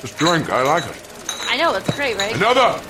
[0.00, 0.48] Just drink.
[0.48, 1.02] I like it.
[1.48, 2.32] I know, it's great, right?
[2.36, 2.80] Another.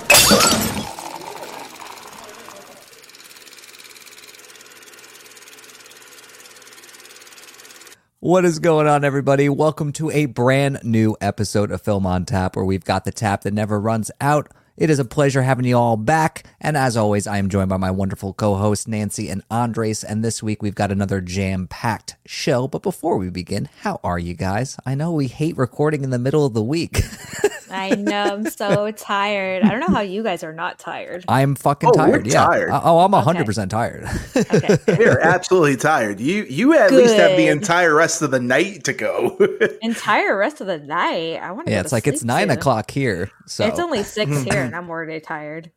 [8.19, 9.49] What is going on, everybody?
[9.49, 13.41] Welcome to a brand new episode of Film on Tap, where we've got the tap
[13.41, 14.51] that never runs out.
[14.79, 16.45] It is a pleasure having you all back.
[16.61, 20.05] And as always, I am joined by my wonderful co hosts, Nancy and Andres.
[20.05, 22.65] And this week, we've got another jam packed show.
[22.65, 24.77] But before we begin, how are you guys?
[24.85, 27.01] I know we hate recording in the middle of the week.
[27.71, 28.23] I know.
[28.23, 29.63] I'm so tired.
[29.63, 31.25] I don't know how you guys are not tired.
[31.27, 32.27] I'm fucking Oh, we're tired.
[32.27, 32.45] Yeah.
[32.45, 32.69] tired.
[32.83, 34.07] Oh, I'm 100% tired.
[34.35, 34.77] Okay.
[35.03, 36.19] You're absolutely tired.
[36.19, 39.37] You you at least have the entire rest of the night to go.
[39.81, 41.37] Entire rest of the night.
[41.37, 41.73] I want to.
[41.73, 43.31] yeah, it's like it's nine o'clock here.
[43.45, 45.71] So It's only six here, and I'm already tired.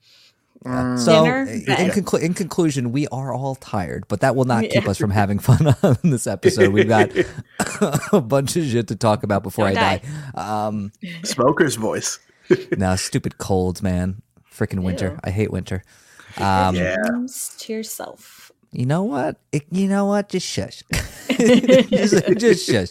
[0.64, 4.96] So, in, conclu- in conclusion, we are all tired, but that will not keep us
[4.98, 6.72] from having fun on this episode.
[6.72, 7.10] We've got
[8.12, 10.02] a bunch of shit to talk about before Don't I die.
[10.34, 10.66] die.
[10.66, 10.92] Um,
[11.24, 12.18] Smoker's voice.
[12.76, 14.22] now, stupid colds, man.
[14.52, 15.10] Freaking winter.
[15.12, 15.18] Ew.
[15.24, 15.82] I hate winter.
[16.36, 16.96] Um, Yeah.
[17.58, 18.52] To yourself.
[18.70, 19.36] You know what?
[19.50, 20.28] It, you know what?
[20.30, 20.82] Just shush.
[21.28, 22.88] just, just shush.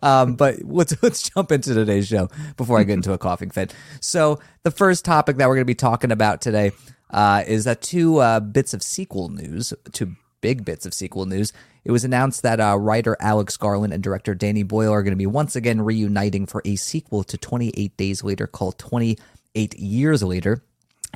[0.00, 3.74] Um, but let's let's jump into today's show before I get into a coughing fit.
[4.00, 6.70] So the first topic that we're going to be talking about today
[7.14, 11.52] uh, is that two uh, bits of sequel news, two big bits of sequel news.
[11.84, 15.16] It was announced that uh, writer Alex Garland and director Danny Boyle are going to
[15.16, 20.64] be once again reuniting for a sequel to 28 Days Later called 28 Years Later.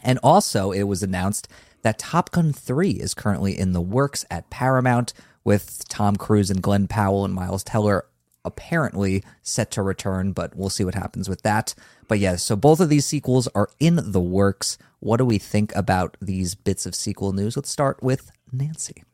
[0.05, 1.49] And also, it was announced
[1.83, 5.13] that Top Gun 3 is currently in the works at Paramount
[5.43, 8.05] with Tom Cruise and Glen Powell and Miles Teller
[8.49, 11.75] apparently set to return, but we'll see what happens with that.
[12.09, 14.79] But yeah, so both of these sequels are in the works.
[14.99, 17.57] What do we think about these bits of sequel news?
[17.57, 19.05] Let's start with Nancy.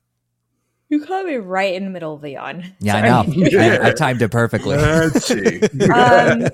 [0.88, 2.72] You caught me right in the middle of the yawn.
[2.78, 3.24] Yeah, I know.
[3.60, 4.76] I, I timed it perfectly.
[5.92, 6.46] Um,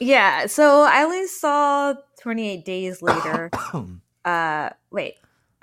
[0.00, 0.46] yeah.
[0.46, 3.50] So I only saw 28 days later.
[4.24, 5.14] uh, wait.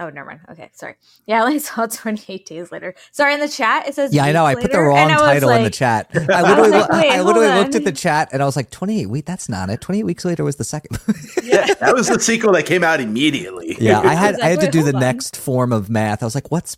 [0.01, 0.39] Oh, never mind.
[0.49, 0.95] Okay, sorry.
[1.27, 2.95] Yeah, I only saw 28 days later.
[3.11, 4.13] Sorry, in the chat it says.
[4.13, 4.45] Yeah, I know.
[4.45, 6.09] I put the wrong and I was title in the chat.
[6.29, 9.05] I literally, like, wait, I literally looked at the chat and I was like, 28
[9.05, 9.79] weeks, that's not it.
[9.79, 10.97] 28 weeks later was the second.
[11.43, 13.77] yeah, that was the sequel that came out immediately.
[13.79, 15.01] yeah, I had was I had like, to wait, do the on.
[15.01, 16.23] next form of math.
[16.23, 16.77] I was like, what's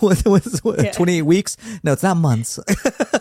[0.00, 0.92] what, what's what, Yeah.
[0.92, 1.56] 28 weeks?
[1.82, 2.58] No, it's not months.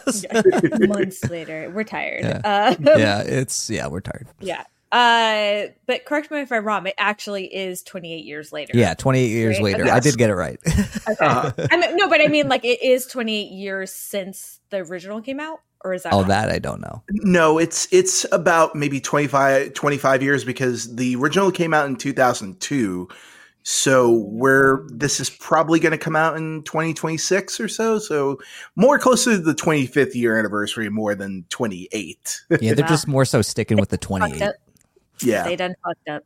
[0.06, 1.72] months later.
[1.74, 2.26] We're tired.
[2.44, 4.28] Uh, yeah, it's yeah, we're tired.
[4.42, 4.64] yeah.
[4.92, 6.86] Uh, but correct me if I'm wrong.
[6.88, 8.72] It actually is 28 years later.
[8.76, 9.84] Yeah, 28 years Right, later.
[9.84, 9.92] okay.
[9.92, 10.60] I did get it right.
[10.66, 10.84] Okay.
[11.20, 11.52] Uh-huh.
[11.72, 15.40] I mean, no, but I mean, like, it is 28 years since the original came
[15.40, 16.14] out, or is that?
[16.14, 16.28] oh, wrong?
[16.28, 17.02] that I don't know.
[17.10, 23.08] No, it's it's about maybe 25, 25 years because the original came out in 2002.
[23.64, 28.00] So we're this is probably going to come out in 2026 or so.
[28.00, 28.40] So
[28.76, 32.42] more closer to the 25th year anniversary more than 28.
[32.62, 32.90] Yeah, they're Wow.
[32.90, 34.52] just more so sticking with the 28.
[35.24, 35.28] Up.
[35.28, 36.24] yeah, They done fucked up.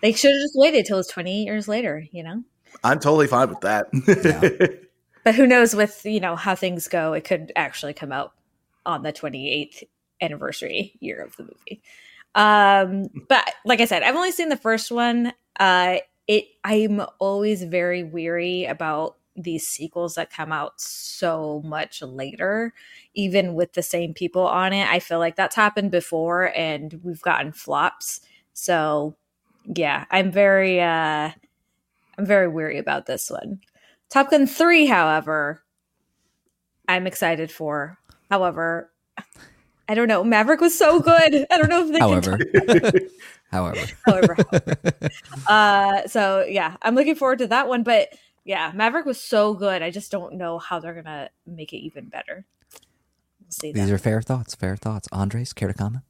[0.00, 2.42] They should have just waited till it's 28 years later, you know.
[2.82, 4.80] I'm totally fine with that.
[5.24, 8.34] But who knows with you know how things go, it could actually come out
[8.86, 9.82] on the 28th
[10.20, 11.82] anniversary year of the movie.
[12.34, 15.32] Um, but like I said, I've only seen the first one.
[15.58, 15.96] Uh,
[16.28, 22.72] it I'm always very weary about these sequels that come out so much later,
[23.14, 24.86] even with the same people on it.
[24.88, 28.20] I feel like that's happened before, and we've gotten flops.
[28.54, 29.16] So
[29.66, 31.30] yeah, I'm very uh,
[32.18, 33.60] I'm very weary about this one.
[34.08, 35.62] Top Gun 3, however,
[36.86, 37.98] I'm excited for.
[38.30, 38.92] However,
[39.88, 40.22] I don't know.
[40.22, 41.46] Maverick was so good.
[41.50, 43.08] I don't know if they However, can.
[43.50, 44.36] however, However,
[45.46, 47.82] uh, so yeah, I'm looking forward to that one.
[47.82, 48.10] But
[48.44, 49.82] yeah, Maverick was so good.
[49.82, 52.46] I just don't know how they're gonna make it even better.
[53.40, 53.72] We'll see.
[53.72, 53.94] these that.
[53.94, 54.54] are fair thoughts.
[54.54, 55.08] Fair thoughts.
[55.12, 56.04] Andres, care to comment?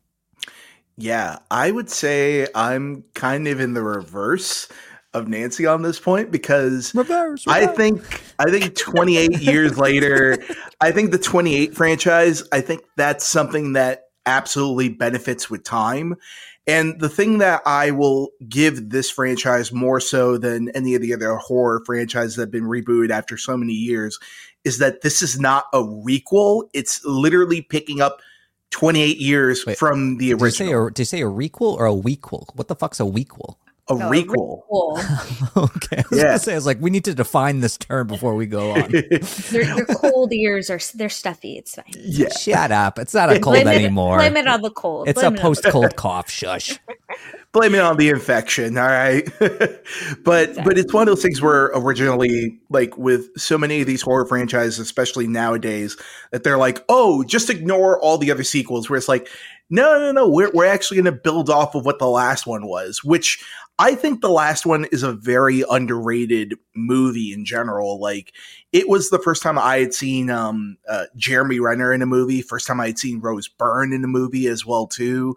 [0.96, 4.68] Yeah, I would say I'm kind of in the reverse
[5.12, 7.44] of Nancy on this point because Reverse.
[7.46, 10.38] I think I think 28 years later,
[10.80, 16.16] I think the 28 franchise, I think that's something that absolutely benefits with time.
[16.66, 21.12] And the thing that I will give this franchise more so than any of the
[21.12, 24.18] other horror franchises that have been rebooted after so many years
[24.64, 26.68] is that this is not a requel.
[26.72, 28.20] It's literally picking up
[28.70, 30.86] 28 years Wait, from the Did you say original.
[30.86, 32.46] a, did you say a requel or a wequel?
[32.56, 33.56] What the fuck's a wequel?
[33.88, 34.62] A oh, No, requel.
[35.56, 35.96] Okay.
[35.98, 36.24] I was Yeah.
[36.24, 38.90] gonna say, I was like, we need to define this term before we go on.
[39.50, 41.58] Your, your cold ears are they're stuffy.
[41.58, 41.84] It's fine.
[41.94, 42.30] yeah.
[42.30, 42.98] Shut up.
[42.98, 44.16] It's not a cold Blame it- anymore.
[44.18, 45.08] Blame it on the cold.
[45.08, 46.30] it's a it post cold cough.
[46.30, 46.78] Shush.
[47.52, 49.30] blame it on the infection all right
[50.24, 54.02] but but it's one of those things where originally like with so many of these
[54.02, 55.96] horror franchises especially nowadays
[56.32, 59.28] that they're like oh just ignore all the other sequels where it's like
[59.70, 60.28] No, no, no.
[60.28, 63.42] We're we're actually going to build off of what the last one was, which
[63.78, 67.98] I think the last one is a very underrated movie in general.
[67.98, 68.32] Like
[68.72, 72.40] it was the first time I had seen um, uh, Jeremy Renner in a movie,
[72.40, 75.36] first time I had seen Rose Byrne in a movie as well too,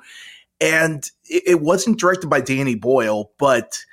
[0.61, 3.83] and it, it wasn't directed by Danny Boyle, but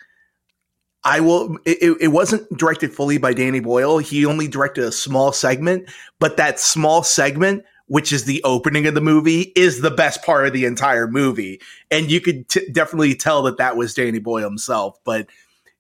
[1.05, 1.58] I will.
[1.64, 3.99] It, it wasn't directed fully by Danny Boyle.
[3.99, 8.94] He only directed a small segment, but that small segment which is the opening of
[8.94, 11.60] the movie, is the best part of the entire movie.
[11.90, 14.98] And you could t- definitely tell that that was Danny Boyle himself.
[15.04, 15.26] But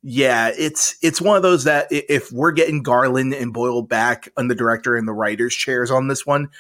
[0.02, 4.48] yeah, it's it's one of those that if we're getting Garland and Boyle back on
[4.48, 6.50] the director and the writers chairs on this one,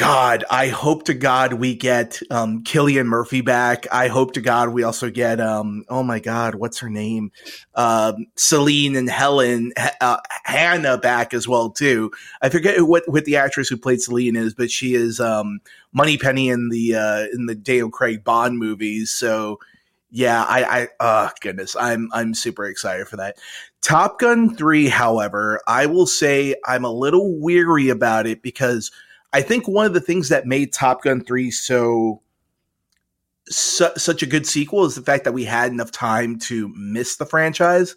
[0.00, 3.86] God, I hope to God we get um, Cillian Murphy back.
[3.92, 7.32] I hope to God we also get um, oh my God, what's her name?
[7.74, 12.10] Um, Celine and Helen uh, Hannah back as well too.
[12.40, 15.60] I forget what what the actress who played Celine is, but she is um,
[15.92, 19.12] Moneypenny in the uh, in the Daniel Craig Bond movies.
[19.12, 19.58] So
[20.10, 23.36] yeah, I, I oh goodness, I'm I'm super excited for that.
[23.82, 28.90] Top Gun three, however, I will say I'm a little weary about it because
[29.32, 32.22] I think one of the things that made Top Gun 3 so
[33.48, 37.16] su- such a good sequel is the fact that we had enough time to miss
[37.16, 37.94] the franchise.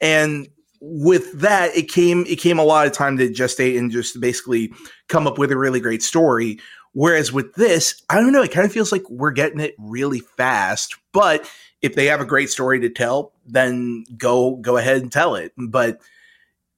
[0.00, 0.48] And
[0.80, 4.72] with that, it came it came a lot of time to gestate and just basically
[5.08, 6.58] come up with a really great story.
[6.92, 10.20] Whereas with this, I don't know, it kind of feels like we're getting it really
[10.20, 10.96] fast.
[11.12, 11.48] But
[11.80, 15.52] if they have a great story to tell, then go go ahead and tell it.
[15.56, 16.00] But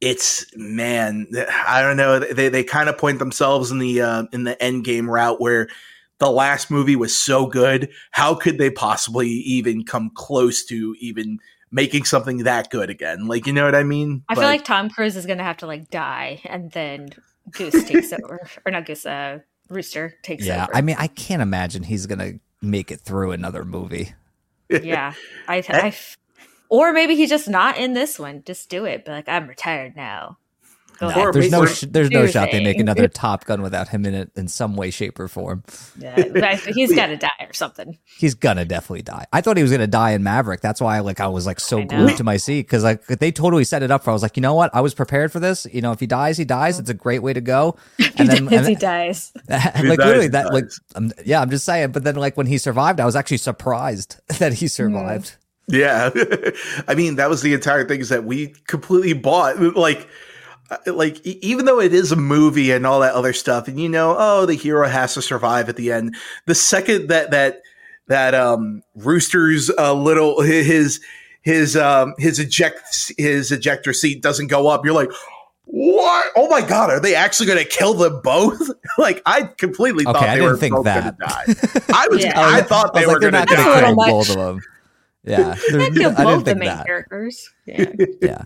[0.00, 1.26] it's man,
[1.66, 2.18] I don't know.
[2.18, 5.68] They they kind of point themselves in the uh, in the end game route where
[6.18, 7.90] the last movie was so good.
[8.10, 11.38] How could they possibly even come close to even
[11.70, 13.26] making something that good again?
[13.26, 14.24] Like, you know what I mean?
[14.28, 17.10] I but, feel like Tom Cruise is gonna have to like die, and then
[17.50, 20.72] Goose takes over, or not Goose, uh, Rooster takes yeah, over.
[20.72, 24.14] Yeah, I mean, I can't imagine he's gonna make it through another movie.
[24.70, 25.14] yeah,
[25.48, 25.94] I, I,
[26.74, 28.42] or maybe he's just not in this one.
[28.44, 29.04] Just do it.
[29.04, 30.38] But like, I'm retired now.
[31.00, 34.14] No, there's no sh- there's no shot they make another Top Gun without him in
[34.14, 35.64] it in some way, shape, or form.
[35.98, 37.98] Yeah, he's got to die or something.
[38.04, 39.26] He's gonna definitely die.
[39.32, 40.60] I thought he was gonna die in Maverick.
[40.60, 43.64] That's why like I was like so glued to my seat because like they totally
[43.64, 44.10] set it up for.
[44.10, 44.70] I was like, you know what?
[44.74, 45.66] I was prepared for this.
[45.72, 46.78] You know, if he dies, he dies.
[46.78, 47.76] It's a great way to go.
[48.16, 49.32] And then and, he dies.
[49.48, 51.90] like he literally dies, that like um, yeah, I'm just saying.
[51.90, 55.32] But then like when he survived, I was actually surprised that he survived.
[55.32, 55.43] Mm.
[55.66, 56.10] Yeah.
[56.88, 60.08] I mean, that was the entire thing is that we completely bought like
[60.70, 63.88] uh, like even though it is a movie and all that other stuff and you
[63.88, 66.16] know, oh, the hero has to survive at the end.
[66.46, 67.62] The second that that
[68.08, 71.00] that um Rooster's uh, little his
[71.42, 75.10] his um his eject his ejector seat doesn't go up, you're like
[75.66, 76.26] what?
[76.36, 78.60] Oh my god, are they actually going to kill them both?
[78.98, 81.44] like I completely okay, thought I they were both going to die.
[81.92, 82.32] I was, yeah.
[82.36, 83.94] I, thought they were like, going to die.
[83.94, 84.60] Both of them.
[85.24, 86.86] Yeah, I feel both the main that.
[86.86, 87.50] characters.
[87.66, 87.92] Yeah.
[88.20, 88.42] yeah.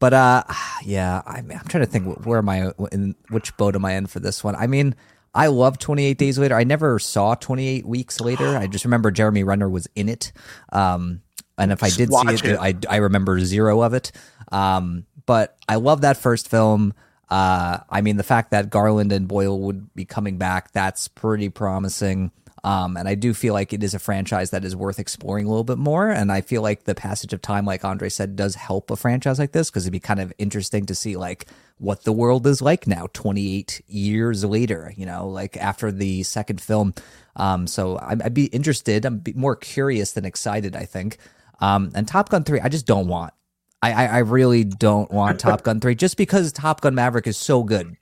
[0.00, 0.44] But uh,
[0.84, 4.06] yeah, I'm, I'm trying to think where am I in which boat am I in
[4.06, 4.54] for this one?
[4.54, 4.94] I mean,
[5.34, 6.56] I love 28 Days Later.
[6.56, 8.56] I never saw 28 Weeks Later.
[8.56, 10.32] I just remember Jeremy Renner was in it.
[10.72, 11.22] Um,
[11.58, 14.12] and if I did see it, it, I I remember zero of it.
[14.52, 16.94] Um, but I love that first film.
[17.28, 21.50] Uh, I mean, the fact that Garland and Boyle would be coming back, that's pretty
[21.50, 22.30] promising.
[22.64, 25.48] Um, and I do feel like it is a franchise that is worth exploring a
[25.48, 26.10] little bit more.
[26.10, 29.38] And I feel like the passage of time, like Andre said, does help a franchise
[29.38, 31.46] like this because it'd be kind of interesting to see like
[31.78, 36.60] what the world is like now, 28 years later, you know, like after the second
[36.60, 36.94] film.
[37.36, 39.04] Um, so I'd, I'd, be interested.
[39.04, 41.18] I'm more curious than excited, I think.
[41.60, 43.32] Um, and Top Gun 3, I just don't want.
[43.80, 47.36] I, I, I really don't want Top Gun 3 just because Top Gun Maverick is
[47.36, 47.96] so good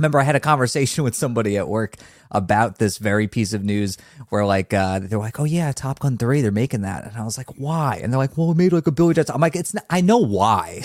[0.00, 1.96] remember I had a conversation with somebody at work
[2.32, 6.16] about this very piece of news where like uh, they're like, "Oh yeah, Top Gun
[6.16, 8.72] three, they're making that," and I was like, "Why?" And they're like, "Well, it made
[8.72, 10.80] like a billion dollars." I'm like, "It's not, I know why,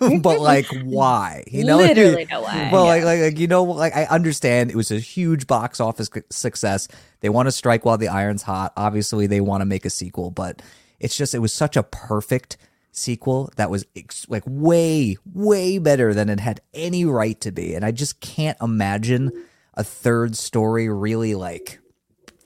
[0.00, 1.44] but like why?
[1.46, 2.90] You know, literally why." Well, yeah.
[2.90, 6.88] like, like like you know, like I understand it was a huge box office success.
[7.20, 8.72] They want to strike while the iron's hot.
[8.76, 10.62] Obviously, they want to make a sequel, but
[11.00, 12.56] it's just it was such a perfect
[12.92, 17.74] sequel that was ex- like way, way better than it had any right to be.
[17.74, 19.30] And I just can't imagine
[19.74, 21.78] a third story really like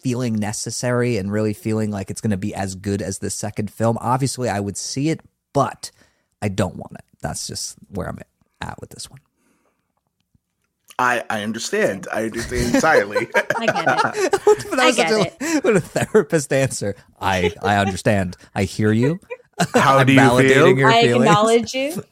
[0.03, 3.71] feeling necessary and really feeling like it's going to be as good as the second
[3.71, 3.97] film.
[4.01, 5.21] Obviously, I would see it,
[5.53, 5.91] but
[6.43, 7.05] I don't want it.
[7.21, 8.19] That's just where I'm
[8.61, 9.21] at with this one.
[10.99, 12.07] I, I understand.
[12.13, 13.29] I understand entirely.
[13.35, 14.41] I get it.
[14.79, 15.65] I get a, it.
[15.65, 16.95] What a therapist answer.
[17.21, 18.37] I I understand.
[18.55, 19.19] I hear you.
[19.75, 20.79] How do you feel?
[20.79, 21.25] Your I feelings.
[21.27, 22.03] acknowledge you.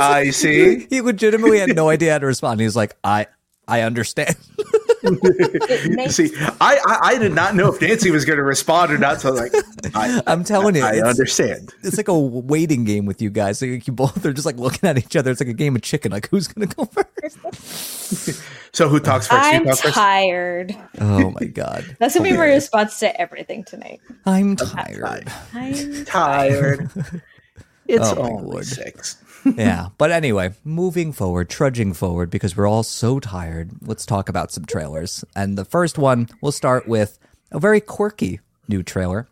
[0.00, 0.86] I see.
[0.90, 2.60] He legitimately had no idea how to respond.
[2.60, 3.26] He's like, I
[3.68, 4.36] I understand.
[5.90, 6.30] makes- See,
[6.60, 9.20] I, I I did not know if Nancy was going to respond or not.
[9.20, 9.52] So I was like,
[9.94, 11.72] I, I'm telling you, I it's- understand.
[11.82, 13.58] It's like a waiting game with you guys.
[13.58, 15.30] So you both are just like looking at each other.
[15.30, 16.12] It's like a game of chicken.
[16.12, 18.42] Like who's gonna go first?
[18.74, 19.40] So who talks first?
[19.40, 19.94] I'm you talk first?
[19.94, 20.76] tired.
[21.00, 24.00] Oh my god, That's gonna be my response to everything tonight.
[24.26, 25.28] I'm tired.
[25.54, 26.90] I'm Tired.
[27.86, 29.22] It's Oh, my only six.
[29.44, 33.70] Yeah, but anyway, moving forward, trudging forward because we're all so tired.
[33.82, 35.24] Let's talk about some trailers.
[35.36, 37.18] And the first one, we'll start with
[37.50, 39.28] a very quirky new trailer,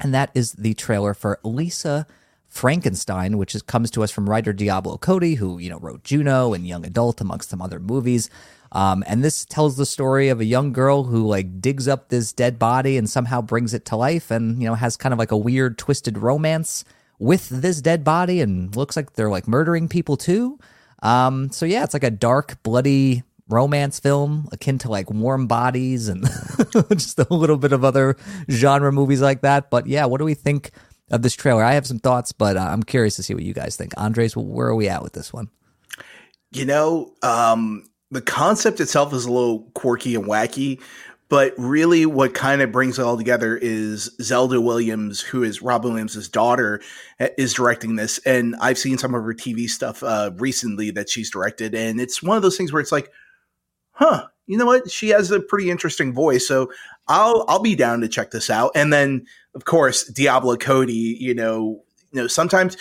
[0.00, 2.06] and that is the trailer for Lisa
[2.48, 6.52] Frankenstein, which is, comes to us from writer Diablo Cody, who you know wrote Juno
[6.52, 8.28] and Young Adult, amongst some other movies.
[8.72, 12.32] Um, and this tells the story of a young girl who like digs up this
[12.32, 15.32] dead body and somehow brings it to life, and you know has kind of like
[15.32, 16.84] a weird, twisted romance
[17.18, 20.58] with this dead body, and looks like they're like murdering people too.
[21.02, 26.08] Um, so yeah, it's like a dark, bloody romance film akin to like Warm Bodies
[26.08, 26.24] and
[26.90, 28.16] just a little bit of other
[28.50, 29.70] genre movies like that.
[29.70, 30.70] But yeah, what do we think
[31.10, 31.62] of this trailer?
[31.62, 33.92] I have some thoughts, but uh, I'm curious to see what you guys think.
[33.96, 35.50] Andres, where are we at with this one?
[36.52, 40.80] You know, um, the concept itself is a little quirky and wacky,
[41.32, 45.92] but really what kind of brings it all together is Zelda Williams, who is Robin
[45.92, 46.82] Williams' daughter,
[47.20, 48.18] eh, is directing this.
[48.26, 51.74] And I've seen some of her TV stuff uh, recently that she's directed.
[51.74, 53.10] And it's one of those things where it's like,
[53.92, 54.90] huh, you know what?
[54.90, 56.46] She has a pretty interesting voice.
[56.46, 56.70] So
[57.08, 58.72] I'll I'll be down to check this out.
[58.74, 59.24] And then
[59.54, 62.76] of course, Diablo Cody, you know, you know, sometimes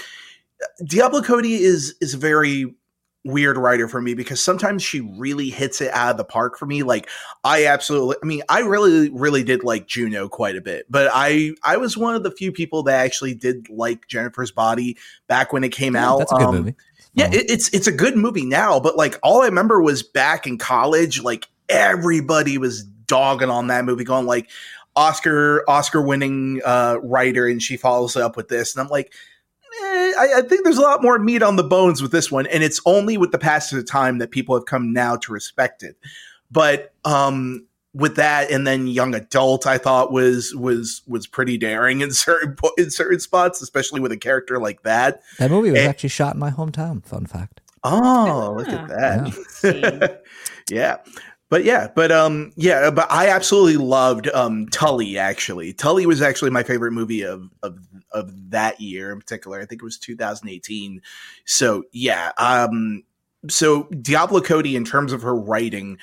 [0.86, 2.75] Diablo Cody is is very
[3.23, 6.65] weird writer for me because sometimes she really hits it out of the park for
[6.65, 6.81] me.
[6.83, 7.07] Like
[7.43, 11.51] I absolutely I mean, I really really did like Juno quite a bit, but I
[11.63, 14.97] I was one of the few people that actually did like Jennifer's Body
[15.27, 16.19] back when it came out.
[16.19, 16.75] That's a good Um, movie.
[17.13, 17.35] yeah, Oh.
[17.35, 20.57] it, it's it's a good movie now, but like all I remember was back in
[20.57, 24.49] college, like everybody was dogging on that movie, going like
[24.95, 29.13] Oscar Oscar winning uh, writer, and she follows up with this, and I'm like,
[29.81, 32.47] eh, I, I think there's a lot more meat on the bones with this one,
[32.47, 35.83] and it's only with the passage of time that people have come now to respect
[35.83, 35.97] it.
[36.51, 42.01] But um, with that, and then young adult, I thought was was was pretty daring
[42.01, 45.21] in certain po- in certain spots, especially with a character like that.
[45.39, 45.87] That movie was eh.
[45.87, 47.05] actually shot in my hometown.
[47.05, 47.61] Fun fact.
[47.83, 48.83] Oh, look Ah.
[48.83, 49.41] at that.
[49.49, 50.73] See.
[50.75, 50.97] yeah.
[51.51, 55.74] But yeah, but um yeah, but I absolutely loved um Tully actually.
[55.74, 57.77] Tully was actually my favorite movie of of
[58.13, 59.60] of that year in particular.
[59.60, 61.01] I think it was 2018.
[61.43, 63.03] So yeah, um
[63.50, 65.98] so Diablo Cody in terms of her writing,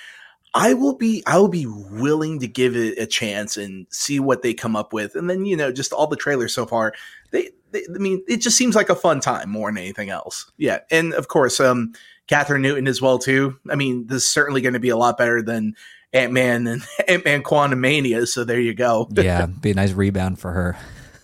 [0.53, 4.43] I will be I will be willing to give it a chance and see what
[4.43, 5.15] they come up with.
[5.15, 6.93] And then, you know, just all the trailers so far,
[7.31, 10.53] they, they I mean, it just seems like a fun time more than anything else.
[10.59, 10.81] Yeah.
[10.91, 11.95] And of course, um
[12.29, 13.59] Kathryn Newton as well too.
[13.71, 15.75] I mean, this is certainly going to be a lot better than
[16.13, 18.27] Ant Man and Ant Man Quantumania.
[18.27, 19.09] So there you go.
[19.15, 20.77] Yeah, be a nice rebound for her.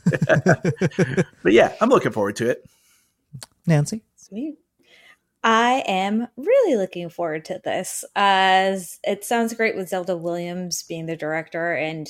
[1.42, 2.64] But yeah, I'm looking forward to it.
[3.66, 4.02] Nancy?
[4.16, 4.56] Sweet.
[5.42, 8.04] I am really looking forward to this.
[8.16, 12.08] As it sounds great with Zelda Williams being the director, and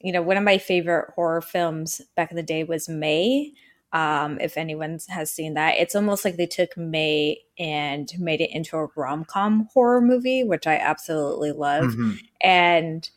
[0.00, 3.52] you know, one of my favorite horror films back in the day was May.
[3.92, 8.50] Um, if anyone has seen that, it's almost like they took May and made it
[8.50, 11.94] into a rom com horror movie, which I absolutely love.
[11.94, 12.18] Mhm.
[12.40, 13.10] And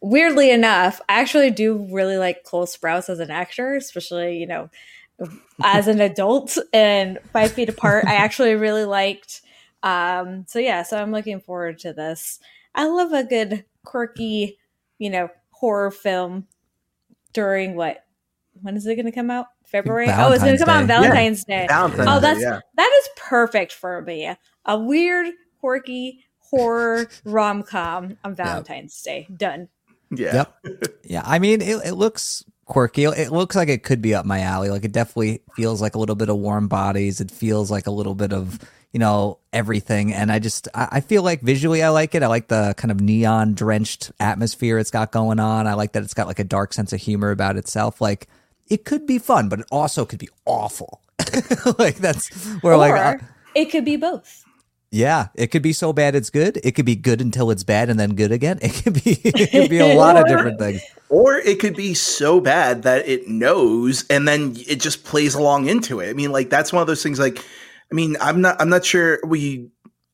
[0.00, 4.68] weirdly enough, I actually do really like Cole Sprouse as an actor, especially, you know,
[5.64, 8.04] as an adult and five feet apart.
[8.06, 9.40] I actually really liked.
[9.82, 12.38] Um, so yeah, so I'm looking forward to this.
[12.74, 14.58] I love a good quirky,
[14.98, 16.46] you know, horror film
[17.32, 18.04] during what?
[18.60, 19.46] When is it going to come out?
[19.70, 20.08] February?
[20.08, 20.94] oh, it's going to come out on Day.
[20.94, 21.66] Valentine's Day.
[21.68, 22.60] Valentine's Oh, Day, that's yeah.
[22.76, 24.34] that is perfect for me.
[24.64, 25.26] A weird,
[25.60, 29.26] quirky horror rom com on Valentine's Day.
[29.34, 29.68] Done.
[30.10, 30.46] Yeah.
[30.64, 30.84] Yep.
[31.04, 33.04] Yeah, I mean, it, it looks quirky.
[33.04, 34.70] It looks like it could be up my alley.
[34.70, 37.20] Like it definitely feels like a little bit of warm bodies.
[37.20, 38.58] It feels like a little bit of
[38.92, 40.14] you know everything.
[40.14, 42.22] And I just I, I feel like visually I like it.
[42.22, 45.66] I like the kind of neon drenched atmosphere it's got going on.
[45.66, 48.00] I like that it's got like a dark sense of humor about itself.
[48.00, 48.28] Like
[48.70, 51.00] it could be fun, but it also could be awful.
[51.78, 52.28] like that's
[52.62, 54.44] where or like uh, it could be both.
[54.90, 56.60] yeah, it could be so bad it's good.
[56.64, 58.58] It could be good until it's bad and then good again.
[58.62, 60.82] It could be it could be a lot of different things.
[61.08, 65.68] Or it could be so bad that it knows and then it just plays along
[65.68, 66.10] into it.
[66.10, 67.38] I mean, like that's one of those things like
[67.90, 69.70] I mean, I'm not I'm not sure we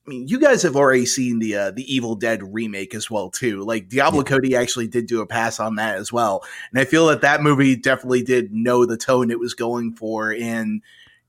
[0.07, 3.31] I mean, you guys have already seen the uh, the Evil Dead remake as well
[3.31, 3.63] too.
[3.63, 4.29] Like Diablo Yeah.
[4.29, 7.43] Cody actually did do a pass on that as well, and I feel that that
[7.43, 10.83] movie definitely did know the tone it was going for, and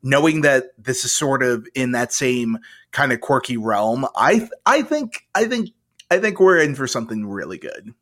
[0.04, 2.58] knowing that this is sort of in that same
[2.92, 4.06] kind of quirky realm.
[4.16, 5.70] I I think I think
[6.12, 7.94] I think we're in for something really good.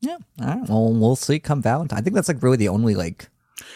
[0.00, 0.18] Yeah.
[0.40, 0.68] All right.
[0.68, 1.98] Well, we'll see come Valentine.
[1.98, 3.28] I think that's like really the only like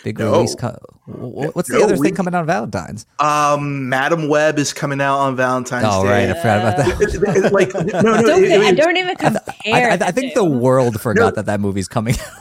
[0.05, 0.33] big No.
[0.33, 0.55] release.
[0.55, 3.07] Co- wh- what's the No, other we- thing coming out on Valentine's?
[3.19, 6.27] Um, Madame Web is coming out on Valentine's Oh, Day.
[6.27, 6.31] right.
[6.31, 7.53] I forgot about that.
[7.53, 9.43] Like no, no, Don't, it- it- I don't even compare.
[9.67, 12.15] I, I, I think the world forgot that that movie's coming.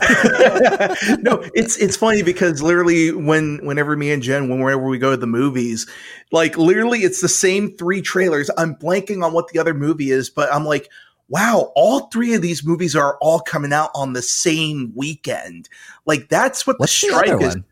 [1.20, 5.16] no, it's it's funny because literally when whenever me and Jen, whenever we go to
[5.16, 5.86] the movies,
[6.32, 8.50] like literally it's the same three trailers.
[8.58, 10.88] I'm blanking on what the other movie is, but I'm like,
[11.30, 15.68] wow, all three of these movies are all coming out on the same weekend.
[16.04, 17.54] Like that's what What's the the strike other is.
[17.54, 17.64] one?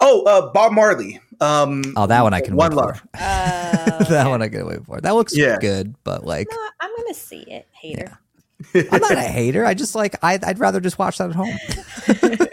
[0.00, 1.20] Oh, uh, Bob Marley.
[1.40, 2.98] Um, Oh, that one I can One wait Love.
[2.98, 3.08] for.
[3.14, 5.00] Oh, that one I can wait for.
[5.00, 5.58] That looks Yeah.
[5.60, 8.18] good, but like, No, I'm gonna see it, hater.
[8.74, 9.64] I'm not a hater.
[9.64, 11.56] I just like I'd, I'd rather just watch that at home.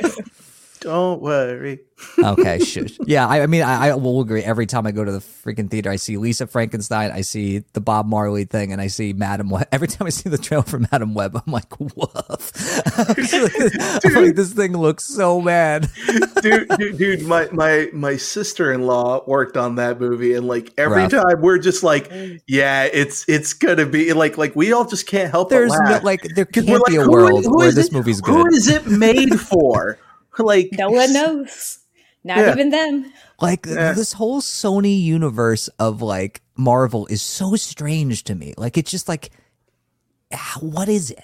[0.82, 1.80] Don't worry.
[2.18, 2.98] Okay, shush.
[3.06, 4.42] Yeah, I, I mean, I, I will agree.
[4.42, 7.82] Every time I go to the freaking theater, I see Lisa Frankenstein, I see the
[7.82, 9.68] Bob Marley thing, and I see Madame Web.
[9.72, 12.52] Every time I see the trailer for Madame Web, I'm like, woof.
[14.06, 15.88] I'm like, this thing looks so bad.
[16.42, 20.72] dude, dude, dude, my my my sister in law worked on that movie, and like
[20.80, 21.12] every Rough.
[21.12, 22.12] time we're just like,
[22.48, 26.04] yeah, it's it's gonna be like like we all just can't help There's but no
[26.04, 28.44] like, there can't be like, a world is- who where is this it- movie's Who
[28.46, 28.54] good.
[28.56, 30.00] is it made for?
[30.40, 31.80] Like, No one knows.
[32.24, 32.52] Not Yeah.
[32.52, 33.12] even them.
[33.42, 33.94] Like Yeah.
[33.94, 38.54] this whole Sony universe of like Marvel is so strange to me.
[38.58, 39.32] Like it's just like,
[40.34, 41.24] ah, what is it?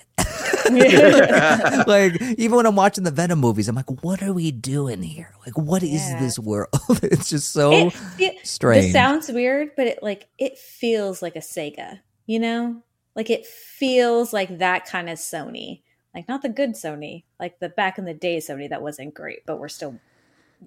[1.87, 5.33] like even when I'm watching the Venom movies, I'm like, what are we doing here?
[5.45, 6.19] Like, what is Yeah.
[6.19, 6.69] this world?
[7.03, 8.85] it's just so it, it, strange.
[8.85, 11.99] This sounds weird, but it like it feels like a Sega.
[12.25, 12.83] You know,
[13.15, 15.83] like it feels like that kind of Sony.
[16.17, 19.45] Like not the good Sony, like the back in the day Sony that wasn't great,
[19.45, 19.99] but we're still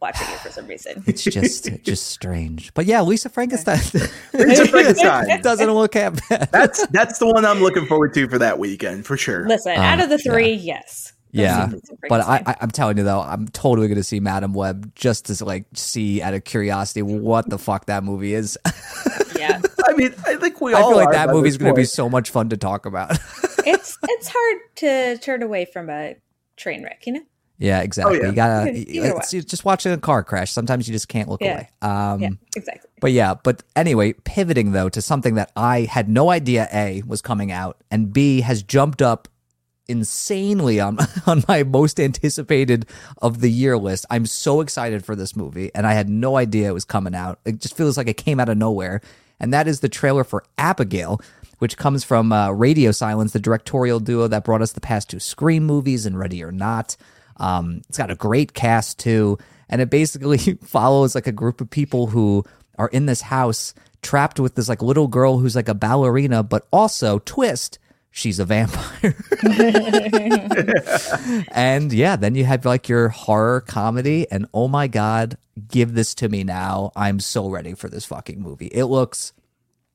[0.01, 1.03] watching it for some reason.
[1.09, 2.73] it's just just strange.
[2.73, 3.79] But yeah, Lisa Frankenstein
[4.33, 5.41] Lisa Frankenstein.
[5.43, 6.49] doesn't look that bad.
[6.53, 9.49] That's that's the one I'm looking forward to for that weekend for sure.
[9.49, 11.15] Listen, Uh, out of the three, yes.
[11.33, 11.71] Yeah,
[12.09, 15.27] But I, I, I'm telling you though, I'm totally going to see Madame Web just
[15.27, 18.57] to like see out of curiosity what the fuck that movie is.
[19.37, 21.77] yeah, I mean, I think we I all feel like that by movie's going to
[21.81, 23.11] be so much fun to talk about.
[23.67, 26.17] it's it's hard to turn away from a
[26.57, 27.07] train wreck.
[27.07, 27.23] You know.
[27.59, 28.19] yeah, exactly.
[28.19, 28.27] yeah.
[28.27, 30.51] You gotta You can- it's just watching a car crash.
[30.53, 31.53] Sometimes you just can't look Yeah.
[31.55, 31.69] away.
[31.83, 32.91] Um, yeah, exactly.
[33.01, 37.21] But yeah, but anyway, pivoting though to something that I had no idea A was
[37.23, 39.29] coming out and B has jumped up
[39.89, 42.87] insanely on on my most anticipated
[43.21, 44.07] of the year list.
[44.11, 47.41] I'm so excited for this movie and I had no idea it was coming out.
[47.45, 49.01] It just feels like it came out of nowhere.
[49.41, 51.21] And that is the trailer for Abigail,
[51.59, 55.19] which comes from uh, Radio Silence, the directorial duo that brought us the past two
[55.19, 56.97] Scream movies and Ready or Not.
[57.39, 61.71] Um, it's got a great cast too, and it basically follows like a group of
[61.71, 62.45] people who
[62.79, 66.67] are in this house trapped with this like little girl who's like a ballerina, but
[66.71, 67.79] also twist,
[68.11, 69.15] she's a vampire.
[71.53, 75.37] and yeah, then you have like your horror comedy, and oh my god,
[75.69, 76.93] give this to me now!
[76.97, 78.69] I'm so ready for this fucking movie.
[78.69, 79.33] It looks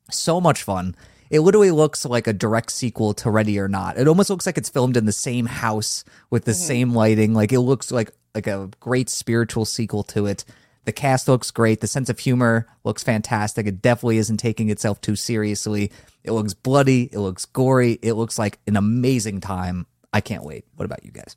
[0.09, 0.95] so much fun.
[1.29, 3.97] It literally looks like a direct sequel to Ready or Not.
[3.97, 6.67] It almost looks like it's filmed in the same house with the mm-hmm.
[6.67, 7.33] same lighting.
[7.33, 10.45] Like it looks like like a great spiritual sequel to it.
[10.85, 11.81] The cast looks great.
[11.81, 13.67] The sense of humor looks fantastic.
[13.67, 15.91] It definitely isn't taking itself too seriously.
[16.23, 17.09] It looks bloody.
[17.11, 17.99] It looks gory.
[18.01, 19.87] It looks like an amazing time.
[20.13, 20.65] I can't wait.
[20.75, 21.35] What about you guys?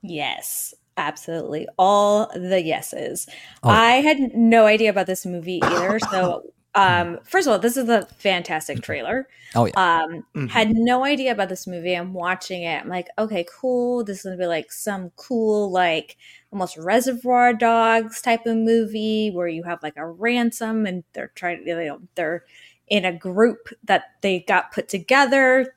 [0.00, 1.68] Yes, absolutely.
[1.78, 3.28] All the yeses.
[3.62, 3.68] Oh.
[3.68, 5.98] I had no idea about this movie either.
[5.98, 9.28] So, um, first of all, this is a fantastic trailer.
[9.54, 9.72] Oh yeah.
[9.76, 10.48] Um, Mhm.
[10.50, 11.94] had no idea about this movie.
[11.94, 12.80] I'm watching it.
[12.82, 14.04] I'm like, okay, cool.
[14.04, 16.16] This is gonna be like some cool, like
[16.52, 21.66] almost Reservoir Dogs type of movie where you have like a ransom and they're trying,
[21.66, 22.44] you know, they're
[22.88, 25.74] in a group that they got put together,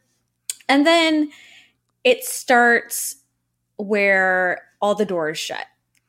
[0.69, 1.31] and then
[2.03, 3.17] it starts
[3.77, 5.65] where all the doors shut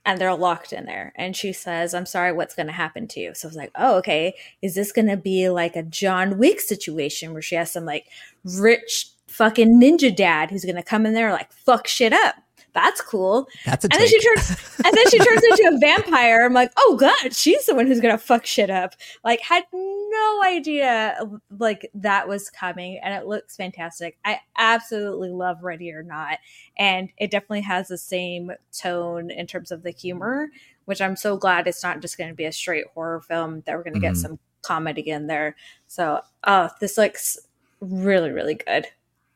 [0.07, 1.12] and they're locked in there.
[1.16, 3.35] And she says, I'm sorry, what's going to happen to you?
[3.35, 4.37] So I was like, oh, okay.
[4.62, 8.07] Is this going to be like a John Wick situation where she has some like
[8.45, 12.37] rich fucking ninja dad who's going to come in there like fuck shit up?
[12.77, 13.49] That's cool.
[13.65, 14.51] That's a And then she turns
[14.85, 16.45] and then she turns into a vampire.
[16.45, 18.93] I'm like, oh god, she's the one who's gonna fuck shit up.
[19.25, 21.19] Like, had no idea
[21.59, 24.19] like that was coming, and it looks fantastic.
[24.27, 26.39] I absolutely love Ready or Not,
[26.77, 30.49] and it definitely has the same tone in terms of the humor,
[30.85, 33.62] which I'm so glad it's not just going to be a straight horror film.
[33.65, 34.19] That we're going to get Mhm.
[34.19, 35.57] some comedy in there.
[35.87, 37.39] So, oh, this looks
[37.81, 38.87] really, really good.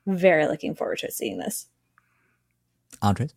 [0.07, 1.68] Very looking forward to seeing this.
[3.02, 3.34] Andres.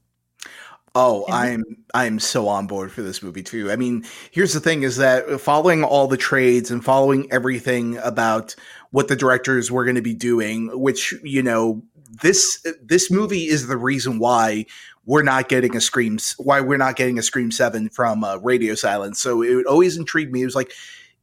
[0.96, 1.64] Oh, I'm
[1.96, 3.72] I'm so on board for this movie too.
[3.72, 8.56] I mean, here's the thing is that following all the trades and following everything about
[8.92, 11.82] what the directors were going to be doing, which, you know,
[12.22, 14.68] this this movie is the reason why
[15.06, 18.76] we're not getting a scream why we're not getting a scream 7 from uh, radio
[18.76, 19.20] silence.
[19.20, 20.44] So it always intrigued me.
[20.44, 20.74] It was like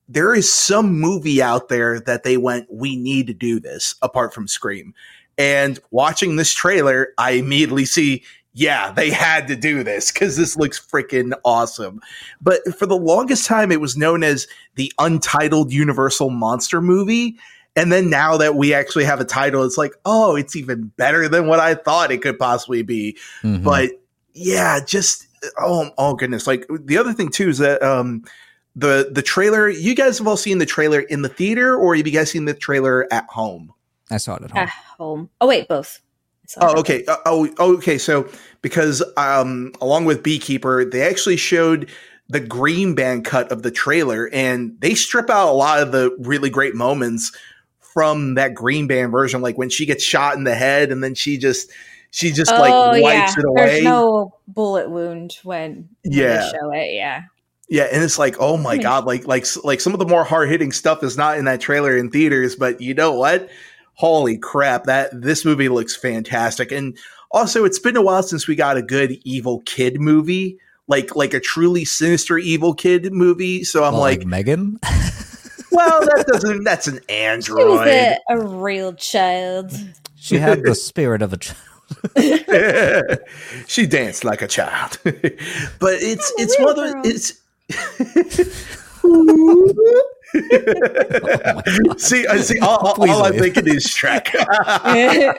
[0.09, 4.35] there is some movie out there that they went we need to do this apart
[4.35, 4.93] from Scream.
[5.41, 8.23] And watching this trailer, I immediately see
[8.53, 12.01] yeah, they had to do this because this looks freaking awesome.
[12.43, 17.39] But for the longest time, it was known as the Untitled Universal Monster Movie.
[17.77, 21.29] And then now that we actually have a title, it's like, oh, it's even better
[21.29, 23.17] than what I thought it could possibly be.
[23.43, 23.65] Mm-hmm.
[23.65, 23.93] But
[24.35, 25.27] yeah, just
[25.59, 26.47] oh, oh goodness.
[26.47, 28.25] Like the other thing too is that um
[28.75, 32.07] the the trailer, you guys have all seen the trailer in the theater, or have
[32.07, 33.73] you guys seen the trailer at home?
[34.11, 34.59] I saw it at home.
[34.59, 35.31] At home.
[35.41, 36.01] Oh wait, both.
[36.61, 37.05] Oh, okay.
[37.07, 37.97] Uh, oh, okay.
[37.99, 38.29] So
[38.63, 41.89] because um, along with Beekeeper, they actually showed
[42.29, 46.15] the green band cut of the trailer, and they strip out a lot of the
[46.21, 47.37] really great moments
[47.79, 51.15] from that green band version, like when she gets shot in the head, and then
[51.15, 51.71] she just
[52.11, 53.39] she just oh, like wipes yeah.
[53.39, 53.67] it away.
[53.67, 56.93] There's no bullet wound when, when yeah show it.
[56.95, 57.25] Yeah.
[57.69, 60.49] Yeah, and it's like, oh my god, like like like some of the more hard
[60.49, 63.49] hitting stuff is not in that trailer in theaters, but you know what?
[63.95, 66.73] Holy crap, that this movie looks fantastic.
[66.73, 66.97] And
[67.31, 71.35] also, it's been a while since we got a good evil kid movie, like like
[71.35, 73.65] a truly sinister evil kid movie.
[73.65, 74.81] So I'm well, like, like Megan.
[75.71, 76.65] well, that doesn't.
[76.65, 77.87] That's an android.
[77.87, 79.73] A, a, real child.
[80.17, 81.59] She had the spirit of a child.
[83.67, 85.15] she danced like a child, but
[85.95, 87.41] it's it's one of the it's.
[90.35, 92.59] oh see, I see.
[92.61, 94.35] All, all, all I'm thinking is Shrek.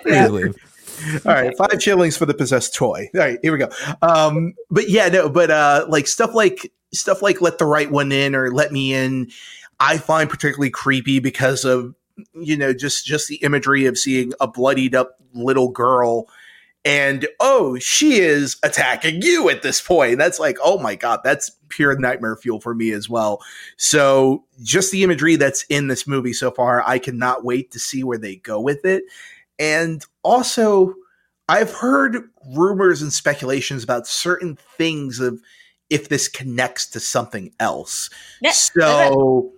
[1.25, 3.09] All right, five shillings for the possessed toy.
[3.15, 3.69] All right, here we go.
[4.03, 8.11] Um, but yeah, no, but uh, like stuff like stuff like "Let the Right One
[8.11, 9.31] In" or "Let Me In,"
[9.79, 11.95] I find particularly creepy because of
[12.33, 16.27] you know just just the imagery of seeing a bloodied up little girl
[16.83, 20.17] and oh she is attacking you at this point.
[20.17, 23.41] That's like oh my god that's pure nightmare fuel for me as well.
[23.77, 28.03] So just the imagery that's in this movie so far i cannot wait to see
[28.03, 29.03] where they go with it.
[29.59, 30.95] And also
[31.47, 35.41] i've heard rumors and speculations about certain things of
[35.91, 38.09] if this connects to something else.
[38.41, 39.51] Yeah, so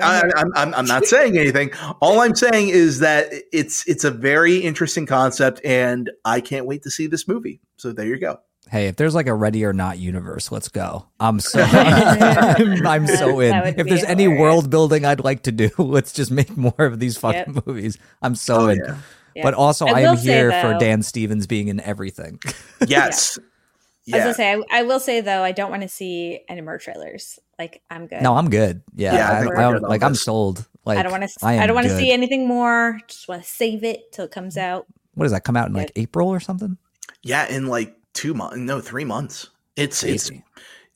[0.00, 1.70] I, am I'm, I'm not saying anything.
[2.00, 6.82] All I'm saying is that it's it's a very interesting concept, and I can't wait
[6.84, 7.60] to see this movie.
[7.76, 8.38] So there you go.
[8.70, 11.06] Hey, if there's like a Ready or Not universe, let's go.
[11.20, 13.54] I'm so I'm, I'm, so in.
[13.78, 17.16] If there's any world building I'd like to do, let's just make more of these
[17.18, 17.66] fucking yep.
[17.66, 17.98] movies.
[18.22, 18.78] I'm so oh, in.
[18.78, 18.98] Yeah.
[19.34, 19.42] Yeah.
[19.44, 22.38] But also, I, I am here say, though, for Dan Stevens being in everything.
[22.86, 23.38] Yes.
[24.04, 24.16] Yeah.
[24.16, 26.60] I was gonna say, I, I will say though, I don't want to see any
[26.60, 27.38] more trailers.
[27.58, 28.22] Like I'm good.
[28.22, 28.82] No, I'm good.
[28.94, 30.66] Yeah, yeah I, I, I like I'm sold.
[30.84, 31.46] Like I don't want to.
[31.46, 32.98] I, I, don't want to see anything more.
[33.06, 34.86] Just want to save it till it comes out.
[35.14, 36.76] What does that come out in like April or something?
[37.22, 38.56] Yeah, in like two months.
[38.56, 39.48] No, three months.
[39.76, 40.14] It's Crazy.
[40.14, 40.42] it's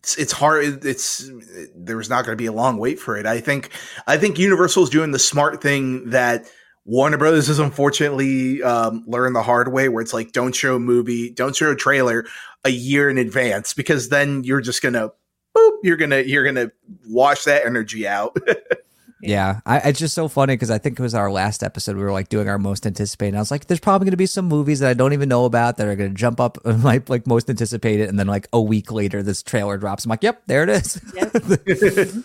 [0.00, 0.84] it's it's hard.
[0.84, 1.30] It's
[1.74, 3.26] there's not going to be a long wait for it.
[3.26, 3.70] I think
[4.06, 6.50] I think Universal is doing the smart thing that
[6.84, 10.80] Warner Brothers has unfortunately um, learned the hard way, where it's like don't show a
[10.80, 12.24] movie, don't show a trailer
[12.66, 15.10] a year in advance because then you're just gonna
[15.56, 16.72] boop, you're gonna you're gonna
[17.06, 18.36] wash that energy out.
[19.22, 21.96] yeah, I, it's just so funny because I think it was our last episode.
[21.96, 23.36] We were like doing our most anticipated.
[23.36, 25.44] I was like, "There's probably going to be some movies that I don't even know
[25.44, 28.60] about that are going to jump up my like most anticipated." And then like a
[28.60, 30.04] week later, this trailer drops.
[30.04, 32.24] I'm like, "Yep, there it is." Yep.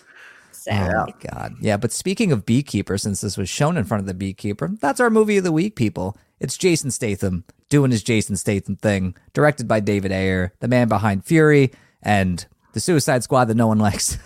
[0.62, 0.94] Sad.
[0.94, 1.56] Oh my god.
[1.60, 5.00] Yeah, but speaking of Beekeeper, since this was shown in front of the Beekeeper, that's
[5.00, 6.16] our movie of the week, people.
[6.38, 11.24] It's Jason Statham doing his Jason Statham thing, directed by David Ayer, the man behind
[11.24, 14.18] Fury and the Suicide Squad that no one likes,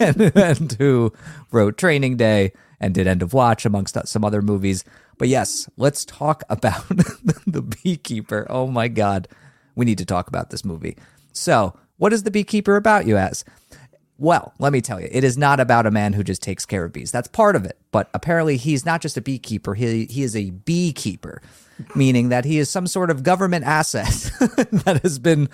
[0.00, 1.12] and, and, who
[1.52, 4.84] wrote Training Day and did End of Watch, amongst some other movies.
[5.18, 8.46] But yes, let's talk about the Beekeeper.
[8.50, 9.28] Oh my God.
[9.76, 10.96] We need to talk about this movie.
[11.32, 13.46] So, what is the Beekeeper about, you ask?
[14.18, 16.84] Well, let me tell you, it is not about a man who just takes care
[16.84, 17.12] of bees.
[17.12, 17.78] That's part of it.
[17.90, 21.42] But apparently, he's not just a beekeeper, he, he is a beekeeper,
[21.94, 24.06] meaning that he is some sort of government asset
[24.40, 25.48] that has been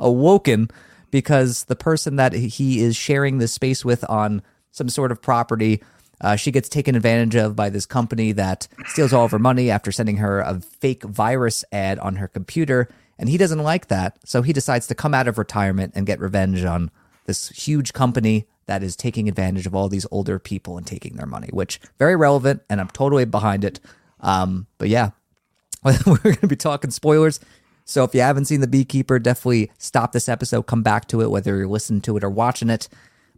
[0.00, 0.68] awoken
[1.10, 5.82] because the person that he is sharing this space with on some sort of property,
[6.20, 9.70] uh, she gets taken advantage of by this company that steals all of her money
[9.70, 12.88] after sending her a fake virus ad on her computer.
[13.18, 14.18] And he doesn't like that.
[14.24, 16.90] So he decides to come out of retirement and get revenge on
[17.26, 21.26] this huge company that is taking advantage of all these older people and taking their
[21.26, 22.62] money, which very relevant.
[22.68, 23.78] And I'm totally behind it.
[24.20, 25.10] Um, but yeah,
[25.84, 27.38] we're going to be talking spoilers
[27.84, 31.30] So if you haven't seen The Beekeeper, definitely stop this episode, come back to it,
[31.30, 32.88] whether you're listening to it or watching it.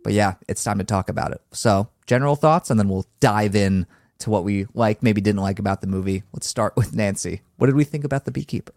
[0.02, 1.42] But yeah, it's time to talk about it.
[1.52, 3.86] So general thoughts, and then we'll dive in
[4.20, 6.22] to what we like, maybe didn't like about the movie.
[6.32, 7.42] Let's start with Nancy.
[7.56, 8.72] What did we think about The Beekeeper?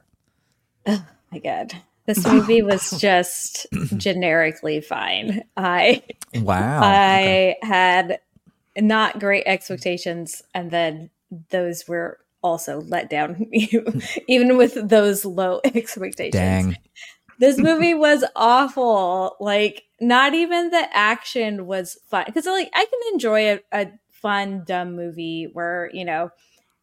[0.85, 1.81] Oh my god.
[2.05, 5.43] This movie was just generically fine.
[5.55, 6.81] I Wow.
[6.81, 8.19] I had
[8.77, 11.09] not great expectations and then
[11.49, 13.47] those were also let down
[14.27, 16.33] even with those low expectations.
[16.33, 16.77] Dang.
[17.39, 19.35] This movie was awful.
[19.39, 24.63] Like not even the action was fun because like I can enjoy a, a fun
[24.65, 26.31] dumb movie where, you know,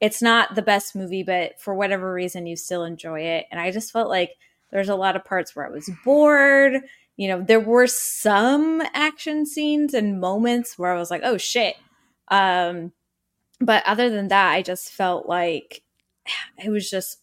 [0.01, 3.73] it's not the best movie but for whatever reason you still enjoy it and I
[3.73, 4.37] just felt like
[4.71, 6.81] there's a lot of parts where I was bored.
[7.17, 11.77] You know, there were some action scenes and moments where I was like, "Oh shit."
[12.29, 12.93] Um
[13.61, 15.83] but other than that, I just felt like
[16.65, 17.19] it was just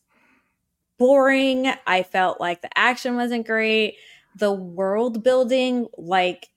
[0.98, 1.72] boring.
[1.86, 3.96] I felt like the action wasn't great.
[4.38, 6.50] The world building like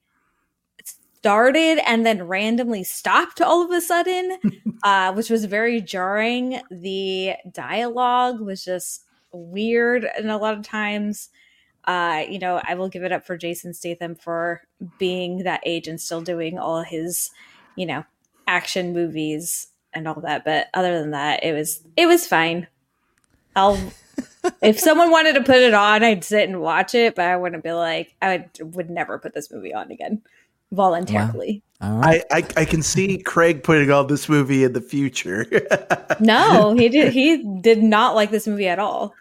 [1.19, 4.39] started and then randomly stopped all of a sudden,
[4.83, 6.61] uh, which was very jarring.
[6.71, 11.31] The dialogue was just weird and a lot of times.
[11.85, 14.63] Uh, you know, I will give it up for Jason Statham for
[14.99, 17.31] being that age and still doing all his,
[17.77, 18.05] you know,
[18.47, 20.45] action movies and all that.
[20.45, 22.67] But other than that, it was it was fine.
[23.57, 23.79] I'll
[24.63, 27.65] if someone wanted to put it on, I'd sit and watch it, but I wouldn't
[27.65, 30.23] be like I would would never put this movie on again
[30.73, 31.63] voluntarily.
[31.81, 32.25] All right.
[32.31, 35.47] I, I I can see Craig putting on this movie in the future.
[36.19, 39.15] No, he did he did not like this movie at all.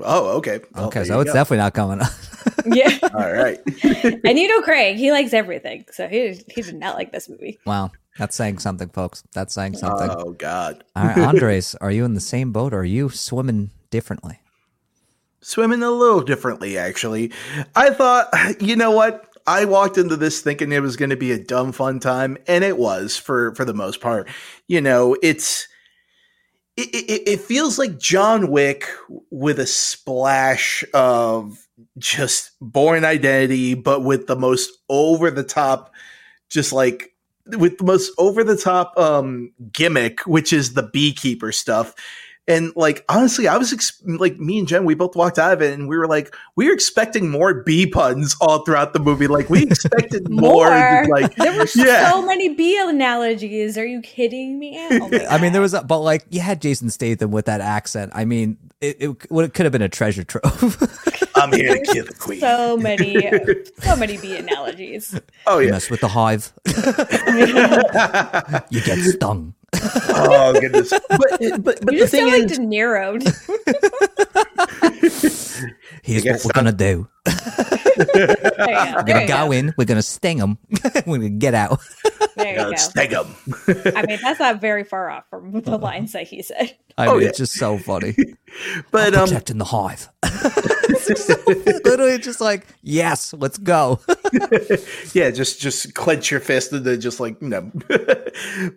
[0.00, 0.60] oh, okay.
[0.74, 1.34] Well, okay, so it's go.
[1.34, 2.10] definitely not coming up.
[2.66, 2.98] Yeah.
[3.14, 3.58] all right.
[4.24, 5.86] and you know Craig, he likes everything.
[5.90, 7.58] So he he did not like this movie.
[7.66, 7.90] wow.
[8.18, 9.24] That's saying something, folks.
[9.32, 10.08] That's saying something.
[10.10, 13.70] oh God, All right, Andres, are you in the same boat or are you swimming
[13.90, 14.40] differently?
[15.40, 16.78] swimming a little differently.
[16.78, 17.32] Actually,
[17.74, 18.28] I thought,
[18.60, 19.28] you know what?
[19.46, 22.64] I walked into this thinking it was going to be a dumb fun time, and
[22.64, 24.28] it was for for the most part.
[24.68, 25.68] You know, it's
[26.76, 28.88] it, it, it feels like John Wick
[29.30, 35.92] with a splash of just Bourne Identity, but with the most over the top,
[36.48, 37.12] just like
[37.46, 41.94] with the most over the top um gimmick, which is the beekeeper stuff.
[42.46, 45.62] And like honestly, I was ex- like me and Jen, we both walked out of
[45.62, 49.26] it, and we were like, we were expecting more bee puns all throughout the movie.
[49.28, 50.68] Like we expected more.
[50.70, 51.06] More.
[51.08, 52.10] Like There were Yeah.
[52.10, 53.78] so many bee analogies.
[53.78, 54.76] Are you kidding me?
[54.78, 58.12] Oh I mean, there was, a, but like you had Jason Statham with that accent.
[58.14, 60.76] I mean, it, it, well, it could have been a treasure trove.
[61.36, 62.40] I'm here to kill the queen.
[62.40, 63.20] so many
[63.80, 65.18] so many bee analogies.
[65.46, 66.52] oh you mess with the hive,
[68.70, 69.54] you get stung.
[69.82, 70.90] Oh goodness.
[70.90, 71.18] But
[71.62, 73.20] but but You the just thing sound like is, De Niro.
[76.02, 77.08] Here's what we're gonna do.
[77.24, 77.32] Go.
[78.14, 79.52] We're gonna go go.
[79.52, 79.74] in.
[79.78, 80.58] We're gonna sting them.
[81.06, 81.80] we're gonna get out.
[82.36, 82.72] There you go.
[82.72, 83.34] steg 'em.
[83.96, 86.74] I mean, that's not very far off from the lines that he said.
[86.98, 87.28] I Oh, mean, yeah.
[87.28, 88.16] it's just so funny.
[88.92, 90.08] But um, Protecting the hive.
[91.84, 93.98] Literally, just like yes, let's go.
[95.12, 97.72] yeah, just just clench your fist and then just like no.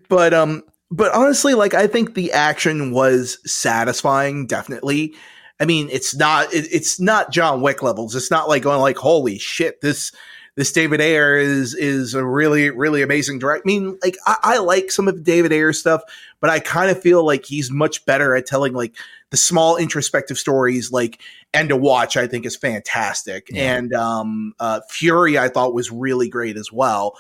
[0.10, 4.48] but um, but honestly, like I think the action was satisfying.
[4.48, 5.16] Definitely.
[5.60, 8.16] I mean, it's not it, it's not John Wick levels.
[8.16, 10.12] It's not like going like holy shit this.
[10.56, 13.64] This David Ayer is is a really really amazing direct.
[13.64, 16.02] I mean, like I, I like some of David Ayer stuff,
[16.40, 18.96] but I kind of feel like he's much better at telling like
[19.30, 20.92] the small introspective stories.
[20.92, 21.22] Like
[21.54, 23.50] End of Watch, I think is fantastic.
[23.52, 23.76] Yeah.
[23.76, 27.14] And um, uh, Fury, I thought was really great as well.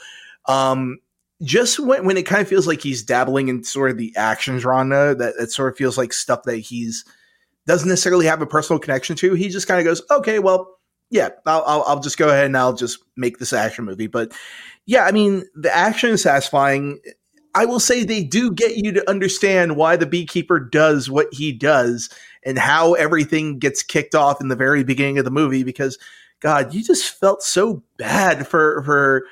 [0.47, 0.97] Um,
[1.43, 4.59] just when, when it kind of feels like he's dabbling in sort of the action
[4.59, 7.05] genre, that that sort of feels like stuff that he's
[7.65, 9.33] doesn't necessarily have a personal connection to.
[9.33, 10.77] He just kind of goes, okay, well,
[11.09, 14.07] yeah, I'll, I'll I'll just go ahead and I'll just make this action movie.
[14.07, 14.33] But
[14.85, 16.99] yeah, I mean, the action is satisfying.
[17.53, 21.51] I will say they do get you to understand why the beekeeper does what he
[21.51, 22.09] does
[22.43, 25.97] and how everything gets kicked off in the very beginning of the movie because
[26.39, 29.25] god you just felt so bad for for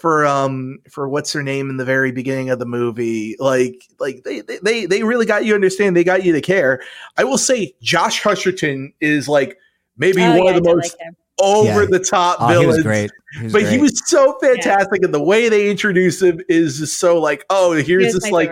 [0.00, 4.22] for um for what's her name in the very beginning of the movie like like
[4.24, 6.80] they they they really got you to understand they got you to care.
[7.16, 9.58] I will say Josh Hutcherson is like
[9.98, 11.86] maybe Oh, one yeah, of the most like over Yeah.
[11.90, 13.10] the top Oh, villains he was great.
[13.38, 16.98] He was but he was so fantastic and the way they introduce him is just
[16.98, 18.50] so like oh here's was this like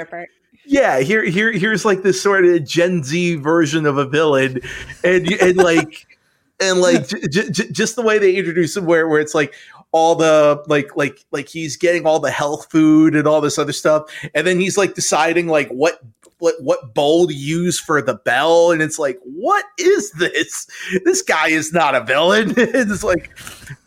[0.69, 4.61] yeah, here, here, here's like this sort of Gen Z version of a villain,
[5.03, 6.07] and and like,
[6.61, 9.55] and like j- j- j- just the way they introduce him, where where it's like
[9.93, 13.73] all the like like like he's getting all the health food and all this other
[13.73, 16.01] stuff, and then he's like deciding like what
[16.39, 20.67] what what bowl to use for the bell, and it's like, what is this?
[21.05, 22.55] This guy is not a villain.
[22.57, 23.37] it's like,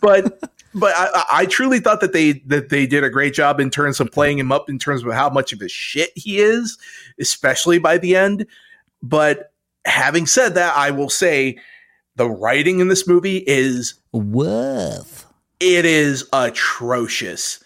[0.01, 0.39] but
[0.73, 3.99] but I, I truly thought that they that they did a great job in terms
[3.99, 6.77] of playing him up in terms of how much of a shit he is,
[7.19, 8.45] especially by the end.
[9.03, 9.51] But
[9.85, 11.59] having said that, I will say
[12.15, 15.20] the writing in this movie is woof.
[15.62, 17.63] It is atrocious.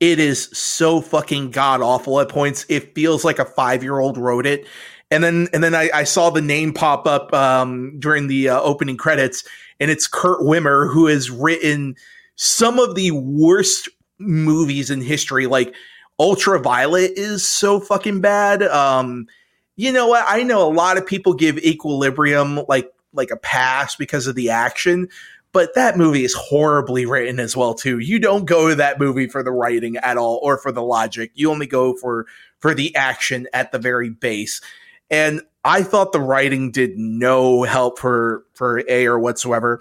[0.00, 2.66] It is so fucking god awful at points.
[2.68, 4.66] It feels like a five year old wrote it.
[5.10, 8.60] And then and then I, I saw the name pop up um, during the uh,
[8.60, 9.44] opening credits,
[9.80, 11.96] and it's Kurt Wimmer who has written
[12.36, 15.46] some of the worst movies in history.
[15.46, 15.74] Like
[16.20, 18.62] Ultraviolet is so fucking bad.
[18.62, 19.26] Um,
[19.76, 20.24] you know what?
[20.28, 24.50] I know a lot of people give Equilibrium like like a pass because of the
[24.50, 25.08] action,
[25.52, 27.98] but that movie is horribly written as well too.
[27.98, 31.30] You don't go to that movie for the writing at all or for the logic.
[31.34, 32.26] You only go for
[32.58, 34.60] for the action at the very base.
[35.10, 39.80] And I thought the writing did no help for for Ayer whatsoever.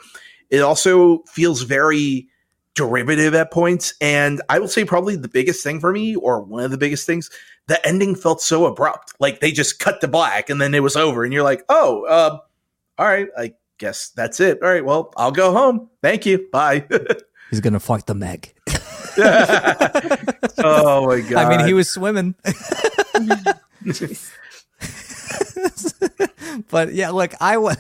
[0.50, 2.30] It also feels very
[2.74, 3.94] derivative at points.
[4.00, 7.06] And I will say probably the biggest thing for me, or one of the biggest
[7.06, 7.30] things,
[7.68, 9.14] the ending felt so abrupt.
[9.20, 11.24] Like they just cut to black and then it was over.
[11.24, 12.40] And you're like, oh, uh,
[12.98, 14.62] all right, I guess that's it.
[14.62, 15.90] All right, well, I'll go home.
[16.02, 16.48] Thank you.
[16.52, 16.86] Bye.
[17.50, 18.54] He's gonna fight the Meg.
[20.60, 21.34] oh my god!
[21.34, 22.36] I mean, he was swimming.
[26.70, 27.78] but yeah, look, I was.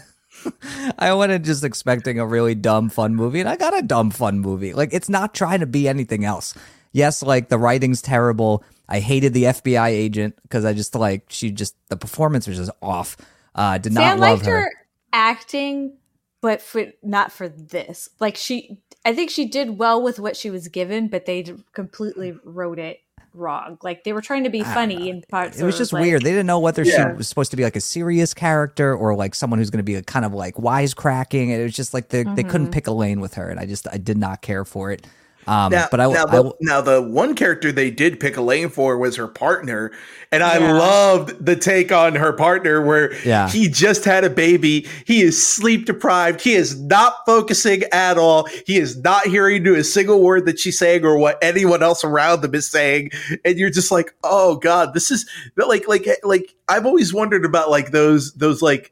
[0.97, 4.39] I went just expecting a really dumb fun movie, and I got a dumb fun
[4.39, 4.73] movie.
[4.73, 6.53] Like it's not trying to be anything else.
[6.93, 8.63] Yes, like the writing's terrible.
[8.87, 12.71] I hated the FBI agent because I just like she just the performance was just
[12.81, 13.17] off.
[13.53, 14.61] Uh, did See, not I love her.
[14.61, 14.71] her
[15.13, 15.97] acting,
[16.41, 18.09] but for not for this.
[18.19, 22.37] Like she, I think she did well with what she was given, but they completely
[22.43, 23.01] wrote it
[23.33, 23.77] wrong.
[23.83, 25.59] Like they were trying to be funny in parts.
[25.59, 26.23] It was just like, weird.
[26.23, 27.11] They didn't know whether yeah.
[27.11, 29.83] she was supposed to be like a serious character or like someone who's going to
[29.83, 31.49] be a kind of like wisecracking.
[31.49, 32.35] It was just like they, mm-hmm.
[32.35, 32.71] they couldn't mm-hmm.
[32.71, 35.05] pick a lane with her, and I just I did not care for it.
[35.47, 38.67] Um, now, but I, now, the, now the one character they did pick a lane
[38.67, 39.93] for was her partner,
[40.29, 40.73] and I yeah.
[40.73, 43.47] loved the take on her partner where yeah.
[43.47, 48.49] he just had a baby, he is sleep deprived, he is not focusing at all,
[48.65, 52.03] he is not hearing to a single word that she's saying or what anyone else
[52.03, 53.11] around them is saying,
[53.45, 57.69] and you're just like, oh god, this is like like like I've always wondered about
[57.69, 58.91] like those those like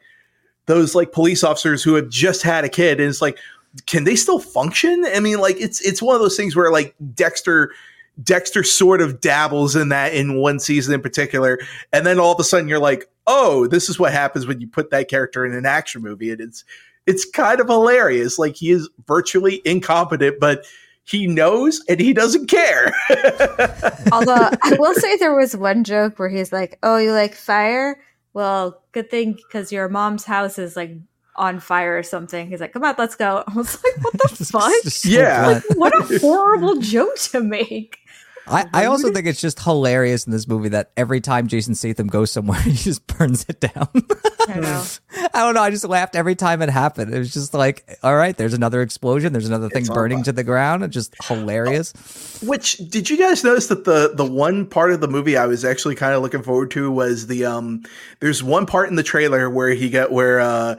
[0.68, 3.38] those like police officers who have just had a kid, and it's like
[3.86, 5.06] can they still function?
[5.14, 7.72] I mean, like it's it's one of those things where like Dexter
[8.24, 11.60] Dexter sort of dabbles in that in one season in particular,
[11.92, 14.68] and then all of a sudden you're like, oh, this is what happens when you
[14.68, 16.64] put that character in an action movie, and it's
[17.06, 18.40] it's kind of hilarious.
[18.40, 20.66] Like he is virtually incompetent, but
[21.04, 22.94] he knows and he doesn't care.
[24.12, 28.00] Although I will say there was one joke where he's like, "Oh, you like fire?
[28.34, 30.92] Well, good thing because your mom's house is like
[31.36, 32.48] on fire or something.
[32.48, 35.94] He's like, "Come on, let's go." I was like, "What the fuck?" yeah, like, what
[35.94, 38.00] a horrible joke to make.
[38.48, 42.06] I, I also think it's just hilarious in this movie that every time Jason Statham
[42.06, 43.90] goes somewhere, he just burns it down.
[44.48, 44.84] I know.
[45.34, 45.64] I don't know.
[45.64, 47.12] I just laughed every time it happened.
[47.12, 49.34] It was just like, all right, there's another explosion.
[49.34, 50.84] There's another thing burning to the ground.
[50.84, 51.92] It's just hilarious.
[52.44, 55.66] Which did you guys notice that the the one part of the movie I was
[55.66, 57.84] actually kind of looking forward to was the um.
[58.20, 60.76] There's one part in the trailer where he got where uh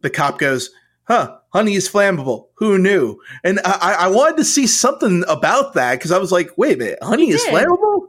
[0.00, 0.70] the cop goes,
[1.04, 2.48] huh, honey is flammable.
[2.54, 3.18] Who knew?
[3.42, 6.78] And I, I wanted to see something about that because I was like, wait a
[6.78, 8.08] minute, honey is flammable?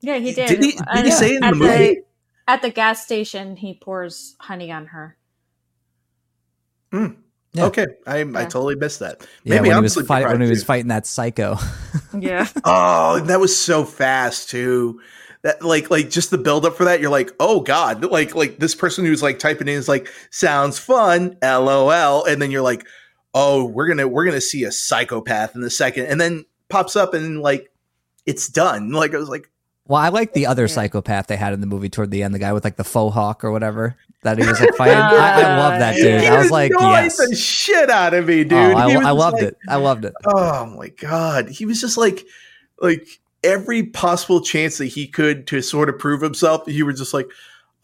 [0.00, 0.48] Yeah, he did.
[0.48, 1.68] Did he, did he say it in the movie?
[1.68, 2.04] The,
[2.48, 5.16] at the gas station, he pours honey on her.
[6.92, 7.16] Mm.
[7.52, 7.64] Yeah.
[7.66, 8.38] Okay, I, yeah.
[8.38, 9.26] I totally missed that.
[9.44, 11.56] Maybe yeah, when, he was, fight, when he was fighting that psycho.
[12.18, 12.46] yeah.
[12.64, 15.00] Oh, that was so fast too
[15.42, 18.04] that like like just the build up for that you're like oh god.
[18.04, 22.24] Like like this person who's like typing in is like sounds fun lol.
[22.24, 22.86] And then you're like
[23.34, 26.06] oh we're gonna we're gonna see a psychopath in the second.
[26.06, 27.70] And then pops up and like
[28.24, 28.90] it's done.
[28.90, 29.50] Like i was like
[29.88, 30.68] well i like the other yeah.
[30.74, 33.14] psychopath they had in the movie toward the end the guy with like the faux
[33.14, 33.96] hawk or whatever
[34.26, 34.96] that he was like fighting.
[34.96, 36.20] I, I, love that dude.
[36.20, 37.16] He i was like yes.
[37.16, 38.52] the shit out of me oh, dude.
[38.52, 39.56] Oh, I, I loved like, it.
[39.68, 40.14] I loved it.
[40.24, 41.48] Oh my god.
[41.48, 42.24] He was just like
[42.80, 43.06] like
[43.44, 47.28] every possible chance that he could to sort of prove himself, you were just like,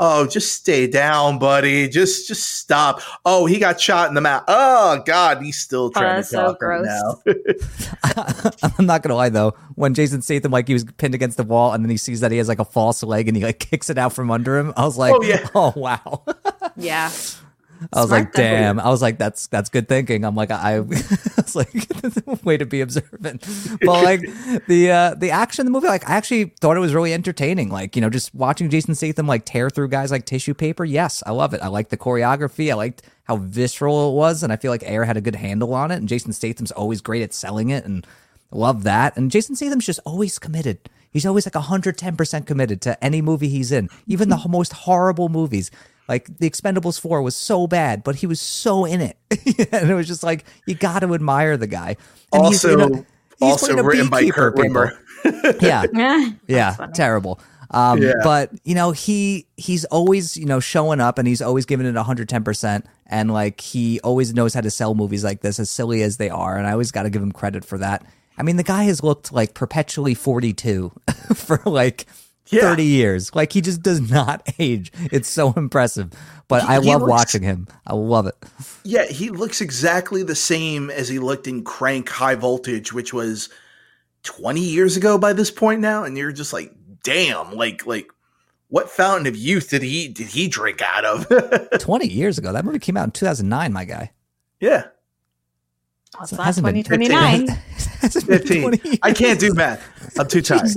[0.03, 1.89] oh, just stay down, buddy.
[1.89, 3.01] Just just stop.
[3.25, 4.45] Oh, he got shot in the mouth.
[4.49, 7.23] Oh God, he's still oh, trying oh, to talk so right now.
[8.79, 11.73] I'm not gonna lie though, when Jason Statham like he was pinned against the wall
[11.73, 13.89] and then he sees that he has like a false leg and he like kicks
[13.91, 15.49] it out from under him, I was like, oh, yeah.
[15.55, 16.25] oh wow.
[16.77, 17.11] yeah.
[17.93, 18.81] I was Smart like, damn.
[18.81, 20.25] I was like, that's that's good thinking.
[20.25, 23.47] I'm like, I, I was like, way to be observant.
[23.81, 24.21] But like
[24.67, 27.71] the uh the action in the movie, like I actually thought it was really entertaining.
[27.71, 30.85] Like, you know, just watching Jason Statham like tear through guys like tissue paper.
[30.85, 31.63] Yes, I love it.
[31.63, 32.71] I like the choreography.
[32.71, 35.75] I liked how visceral it was, and I feel like Ayer had a good handle
[35.75, 35.97] on it.
[35.97, 38.07] And Jason Statham's always great at selling it, and
[38.51, 39.17] love that.
[39.17, 40.79] And Jason Statham's just always committed.
[41.11, 45.71] He's always like 110% committed to any movie he's in, even the most horrible movies.
[46.09, 49.17] Like The Expendables 4 was so bad, but he was so in it.
[49.73, 51.97] and it was just like, you got to admire the guy.
[52.33, 53.05] And he's Also, in a- he's
[53.41, 54.83] also playing a written by beekeeper, Kurt people.
[54.83, 54.99] Wimmer.
[55.63, 55.85] Yeah.
[55.93, 57.39] Yeah, Yeah, terrible.
[57.71, 58.15] Um, Yeah.
[58.25, 61.95] But you know, he he's always you know showing up, and he's always giving it
[61.95, 65.59] one hundred ten percent, and like he always knows how to sell movies like this,
[65.61, 68.05] as silly as they are, and I always got to give him credit for that.
[68.37, 70.93] I mean, the guy has looked like perpetually forty two
[71.35, 72.07] for like.
[72.49, 72.63] Yeah.
[72.63, 73.35] 30 years.
[73.35, 74.93] Like he just does not age.
[75.11, 76.11] It's so impressive.
[76.49, 77.67] But He- I love looks- watching him.
[77.87, 78.35] I love it.
[78.85, 83.49] Yeah, he looks exactly the same as he looked in Crank High Voltage, which was
[84.25, 86.73] 20 years ago by this point now, and you're just like,
[87.03, 88.09] damn, like like
[88.69, 91.69] what fountain of youth did he did he drink out of?
[91.79, 92.53] 20 years ago.
[92.53, 94.13] That movie came out in 2009, my guy.
[94.61, 94.85] yeah,
[96.15, 97.49] Well, it's It not hasn't 2029.
[98.01, 98.99] Hasn't been 15.
[99.03, 99.83] I can't do math.
[100.19, 100.71] I'm too tired.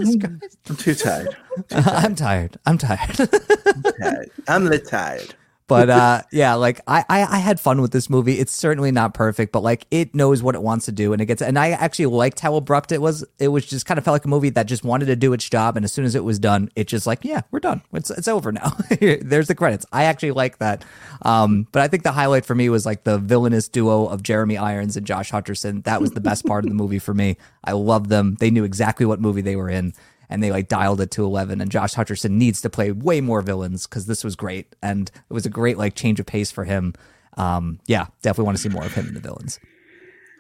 [0.70, 1.36] I'm too tired.
[1.72, 2.58] I'm tired.
[2.66, 3.20] I'm tired.
[3.66, 4.32] I'm tired.
[4.48, 5.36] I'm lit tired.
[5.68, 8.40] But uh yeah like I, I i had fun with this movie.
[8.40, 11.26] It's certainly not perfect but like it knows what it wants to do and it
[11.26, 13.26] gets and i actually liked how abrupt it was.
[13.40, 15.48] It was just kind of felt like a movie that just wanted to do its
[15.50, 17.82] job and as soon as it was done it just like yeah we're done.
[17.94, 18.78] It's, it's over now.
[19.00, 19.86] There's the credits.
[19.92, 20.84] I actually like that.
[21.22, 24.58] Um but i think the highlight for me was like the villainous duo of jeremy
[24.58, 25.84] irons and josh hutcherson.
[25.84, 27.38] That was the best part of the movie for me.
[27.64, 28.36] I loved them.
[28.40, 29.94] They knew exactly what movie they were in
[30.30, 33.42] and they like dialed it to 11 and josh hutcherson needs to play way more
[33.42, 36.64] villains because this was great and it was a great like change of pace for
[36.64, 36.94] him
[37.38, 39.60] um yeah definitely want to see more of him in the villains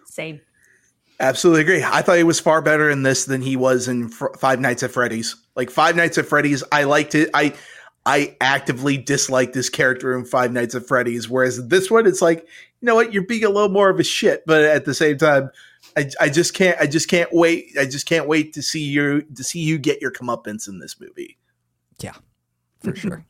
[0.05, 0.39] Same.
[1.19, 1.83] Absolutely agree.
[1.83, 4.83] I thought he was far better in this than he was in Fr- Five Nights
[4.83, 5.35] at Freddy's.
[5.55, 7.29] Like Five Nights at Freddy's, I liked it.
[7.33, 7.53] I
[8.05, 12.41] I actively disliked this character in Five Nights at Freddy's, whereas this one, it's like,
[12.81, 15.17] you know what, you're being a little more of a shit, but at the same
[15.17, 15.49] time,
[15.97, 17.75] I, I just can't I just can't wait.
[17.79, 20.99] I just can't wait to see you to see you get your comeuppance in this
[20.99, 21.37] movie.
[21.99, 22.13] Yeah,
[22.81, 23.25] for sure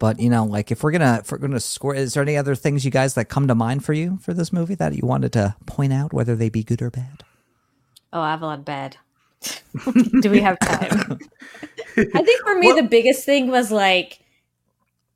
[0.00, 2.54] but you know like if we're gonna if we're gonna score is there any other
[2.54, 5.30] things you guys that come to mind for you for this movie that you wanted
[5.30, 7.22] to point out whether they be good or bad
[8.12, 8.96] Oh, I have a Avalon bad.
[10.20, 11.18] Do we have time?
[11.96, 14.18] I think for me, Well- the biggest thing was like,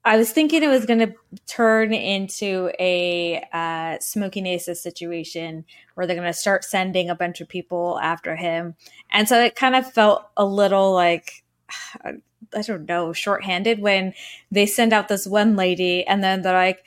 [0.06, 1.14] I was thinking it was going to
[1.46, 7.40] turn into a uh, Smoking Aces situation where they're going to start sending a bunch
[7.40, 8.74] of people after him.
[9.10, 11.44] And so it kind of felt a little like,
[12.04, 14.12] I don't know, shorthanded when
[14.50, 16.84] they send out this one lady and then they're like,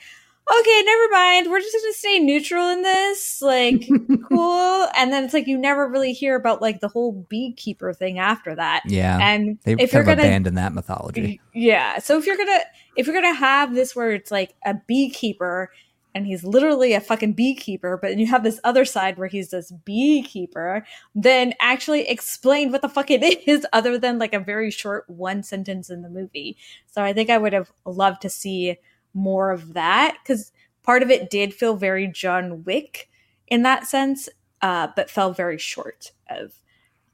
[0.50, 1.50] okay, never mind.
[1.50, 3.42] We're just going to stay neutral in this.
[3.42, 3.88] Like,
[4.28, 4.88] cool.
[4.96, 8.54] And then it's like you never really hear about like the whole beekeeper thing after
[8.54, 8.82] that.
[8.86, 11.98] yeah And they if you're gonna abandoned that mythology yeah.
[11.98, 12.60] So if you're gonna
[12.96, 15.70] if you're gonna have this where it's like a beekeeper
[16.14, 19.50] and he's literally a fucking beekeeper, but then you have this other side where he's
[19.50, 20.84] this beekeeper,
[21.14, 25.42] then actually explain what the fuck it is other than like a very short one
[25.42, 26.56] sentence in the movie.
[26.86, 28.78] So I think I would have loved to see
[29.14, 30.52] more of that because
[30.82, 33.08] part of it did feel very John Wick
[33.46, 34.28] in that sense,
[34.62, 36.54] uh, but fell very short of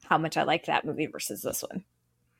[0.04, 1.84] how much I liked that movie versus this one.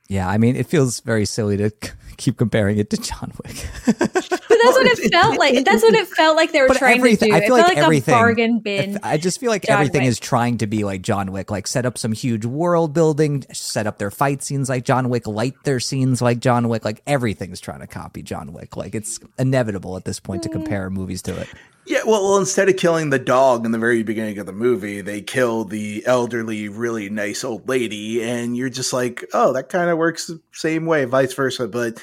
[0.09, 1.71] Yeah i mean it feels very silly to
[2.17, 3.69] keep comparing it to john wick
[4.55, 5.65] But that's what it felt like.
[5.65, 7.33] That's what it felt like they were But trying to do.
[7.33, 8.99] I It feel like like, everything- a bargain bin.
[9.03, 10.09] I just feel like John everything Wick.
[10.09, 13.87] is trying to be like John Wick, like set up some huge world building, set
[13.87, 17.61] up their fight scenes like John Wick, light their scenes like John Wick, like everything's
[17.61, 18.77] trying to copy John Wick.
[18.77, 20.53] Like it's inevitable at this point to mm.
[20.53, 21.49] compare movies to it.
[21.87, 25.03] Yeah, well, well, instead of killing the dog in the very beginning of the movie,
[25.03, 29.91] they kill the elderly, really nice old lady, and you're just like, oh, that kind
[29.91, 31.69] of works the same way, vice versa.
[31.69, 32.03] But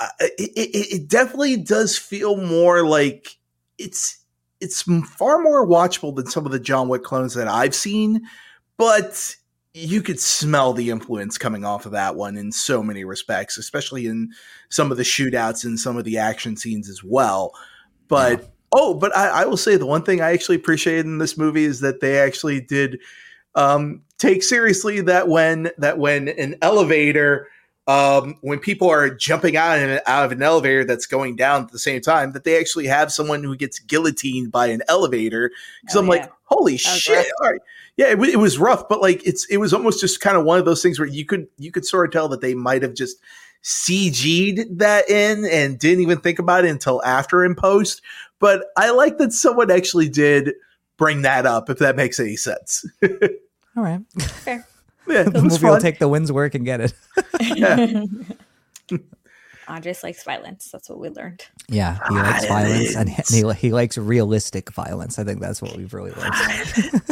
[0.00, 3.36] uh, it, it, it definitely does feel more like
[3.76, 4.24] it's
[4.60, 8.22] it's far more watchable than some of the John Wick clones that I've seen,
[8.78, 9.36] but
[9.74, 14.06] you could smell the influence coming off of that one in so many respects, especially
[14.06, 14.30] in
[14.70, 17.52] some of the shootouts and some of the action scenes as well.
[18.08, 21.36] But oh, but I, I will say the one thing I actually appreciated in this
[21.36, 23.00] movie is that they actually did
[23.56, 27.48] um, take seriously that when that when an elevator
[27.88, 31.72] um, when people are jumping out of, out of an elevator that's going down at
[31.72, 35.50] the same time, that they actually have someone who gets guillotined by an elevator.
[35.80, 36.10] Because Oh, I'm yeah.
[36.10, 37.26] like, holy shit!
[37.40, 37.60] All right.
[37.96, 40.58] Yeah, it, it was rough, but like it's it was almost just kind of one
[40.58, 42.94] of those things where you could you could sort of tell that they might have
[42.94, 43.16] just
[43.64, 48.02] CG'd that in and didn't even think about it until after in post.
[48.40, 50.54] But I like that someone actually did
[50.96, 52.84] bring that up, if that makes any sense.
[53.76, 54.00] All right.
[54.18, 54.66] Fair.
[55.06, 56.92] Yeah, the it was movie will take the wind's work and get it.
[57.40, 58.04] Yeah.
[59.68, 60.70] Andres likes violence.
[60.72, 61.46] That's what we learned.
[61.68, 65.18] Yeah, he likes violence and he, he likes realistic violence.
[65.18, 67.02] I think that's what we've really learned.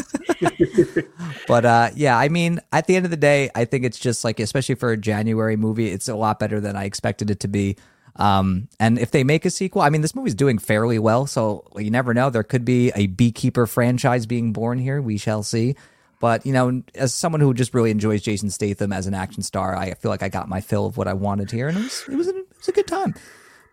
[1.47, 4.25] but uh, yeah, I mean, at the end of the day, I think it's just
[4.25, 7.49] like, especially for a January movie, it's a lot better than I expected it to
[7.49, 7.77] be.
[8.17, 11.65] Um, and if they make a sequel, I mean, this movie's doing fairly well, so
[11.77, 12.31] you never know.
[12.31, 15.01] There could be a Beekeeper franchise being born here.
[15.01, 15.77] We shall see.
[16.19, 19.77] But you know, as someone who just really enjoys Jason Statham as an action star,
[19.77, 22.05] I feel like I got my fill of what I wanted here, and it was
[22.11, 23.15] it was, a, it was a good time.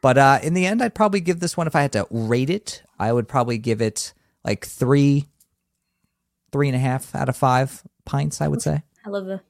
[0.01, 2.49] But uh, in the end, I'd probably give this one if I had to rate
[2.49, 2.83] it.
[2.99, 4.13] I would probably give it
[4.43, 5.29] like three,
[6.51, 8.41] three and a half out of five pints.
[8.41, 8.83] I would say.
[9.05, 9.41] I love the.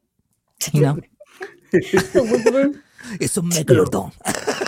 [0.72, 1.00] You know,
[1.72, 2.84] the wiggle room.
[3.20, 4.14] it's a megalodon.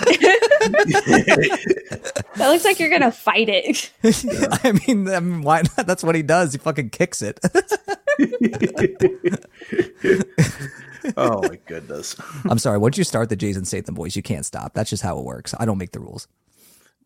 [2.35, 3.91] That looks like you're gonna fight it.
[4.63, 5.87] I mean, I mean, why not?
[5.87, 6.51] That's what he does.
[6.51, 7.39] He fucking kicks it.
[11.17, 12.15] oh my goodness.
[12.49, 12.77] I'm sorry.
[12.77, 14.73] Once you start the Jason Statham voice, you can't stop.
[14.73, 15.55] That's just how it works.
[15.57, 16.27] I don't make the rules.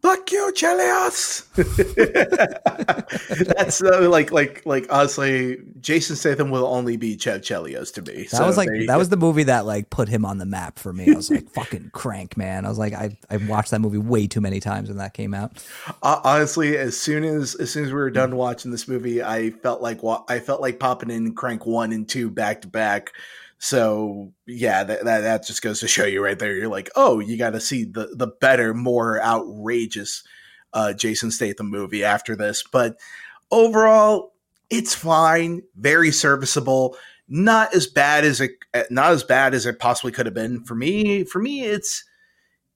[0.02, 1.46] Fuck you, Chelios.
[3.56, 4.88] That's uh, like, like, like.
[4.90, 8.26] Honestly, Jason Statham will only be Chev Chelios to me.
[8.32, 10.94] That was like that was the movie that like put him on the map for
[10.94, 11.12] me.
[11.12, 12.66] I was like fucking crank, man.
[12.66, 15.34] I was like I I watched that movie way too many times when that came
[15.34, 15.62] out.
[16.02, 19.50] Uh, honestly, as soon as as soon as we were done watching this movie, I
[19.50, 23.12] felt like wa- I felt like popping in Crank one and two back to back.
[23.60, 26.56] So yeah, that, that that just goes to show you right there.
[26.56, 30.24] You're like, oh, you got to see the the better, more outrageous
[30.74, 32.64] uh, Jason Statham movie after this.
[32.64, 32.98] But
[33.52, 34.34] overall,
[34.70, 36.96] it's fine, very serviceable.
[37.28, 38.52] Not as bad as it
[38.90, 41.26] not as bad as it possibly could have been for me.
[41.26, 42.06] For me, it's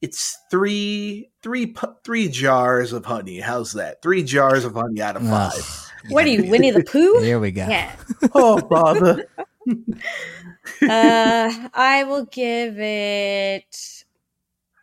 [0.02, 3.40] it's three three pu- three jars of honey.
[3.40, 4.02] How's that?
[4.02, 5.54] Three jars of honey out of five.
[5.56, 6.12] Ugh.
[6.12, 7.22] What are you, Winnie the Pooh?
[7.22, 7.66] Here we go.
[7.68, 7.96] Yeah.
[8.36, 9.28] oh bother!
[10.82, 14.04] Uh, I will give it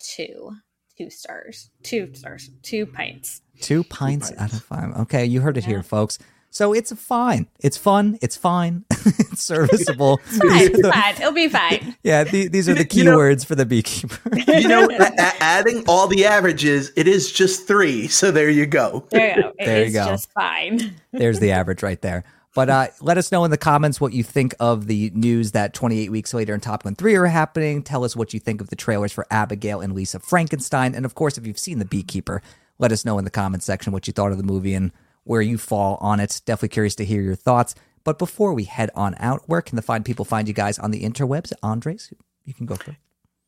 [0.00, 0.52] two,
[0.96, 3.42] two stars, two stars, two pints.
[3.60, 4.42] Two pints, pints.
[4.42, 4.96] out of five.
[5.02, 5.68] Okay, you heard it Yeah.
[5.70, 6.18] here, folks.
[6.52, 7.46] So it's fine.
[7.60, 8.18] It's fun.
[8.20, 8.84] It's fine.
[8.90, 10.20] it's serviceable.
[10.26, 10.48] It's fine.
[10.58, 11.14] These are It's the- fine.
[11.14, 11.96] It'll be fine.
[12.02, 14.18] yeah, the, these are the You know- keywords for the beekeeper.
[14.48, 18.08] You know, a- a- adding all the averages, it is just three.
[18.08, 19.06] So there you go.
[19.10, 19.48] There you go.
[19.60, 20.06] It There you go.
[20.06, 20.96] just fine.
[21.12, 22.24] There's the average right there.
[22.54, 25.72] But uh, let us know in the comments what you think of the news that
[25.72, 27.82] 28 weeks later and Top Gun 3 are happening.
[27.82, 30.94] Tell us what you think of the trailers for Abigail and Lisa Frankenstein.
[30.94, 32.42] And of course, if you've seen The Beekeeper,
[32.78, 34.90] let us know in the comments section what you thought of the movie and
[35.22, 36.40] where you fall on it.
[36.44, 37.74] Definitely curious to hear your thoughts.
[38.02, 40.90] But before we head on out, where can the fine people find you guys on
[40.90, 41.52] the interwebs?
[41.62, 42.12] Andres,
[42.44, 42.96] you can go first.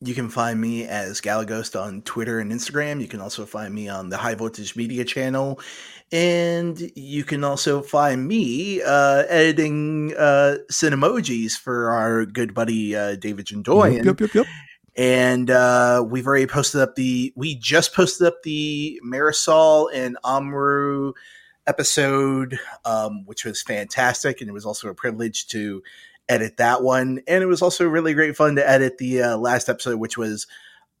[0.05, 2.99] You can find me as Galaghost on Twitter and Instagram.
[2.99, 5.61] You can also find me on the High Voltage Media channel.
[6.11, 13.15] And you can also find me uh, editing uh, Cinemojis for our good buddy uh,
[13.15, 14.03] David Jandoyan.
[14.03, 14.45] Yep, yep, yep.
[14.97, 21.13] and uh, we've already posted up the we just posted up the Marisol and Amru
[21.65, 25.81] episode um, which was fantastic and it was also a privilege to
[26.29, 29.69] edit that one and it was also really great fun to edit the uh, last
[29.69, 30.47] episode which was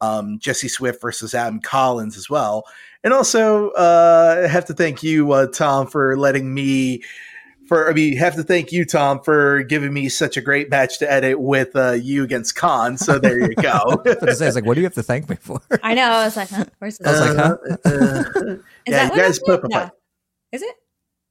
[0.01, 2.65] um, Jesse Swift versus Adam Collins as well
[3.03, 7.03] and also uh, I have to thank you uh, Tom for letting me
[7.67, 10.99] for I mean, have to thank you, Tom, for giving me such a great match
[10.99, 12.97] to edit with uh, you against Khan.
[12.97, 13.69] So there you go.
[14.05, 15.61] I was say, I was like, what do you have to thank me for?
[15.81, 16.03] I know.
[16.09, 16.65] I was like, huh?
[16.79, 17.57] Where's I was like, huh?
[17.63, 18.23] Uh, uh,
[18.85, 19.89] Is yeah, that you guys up put up No.
[20.51, 20.75] Is it?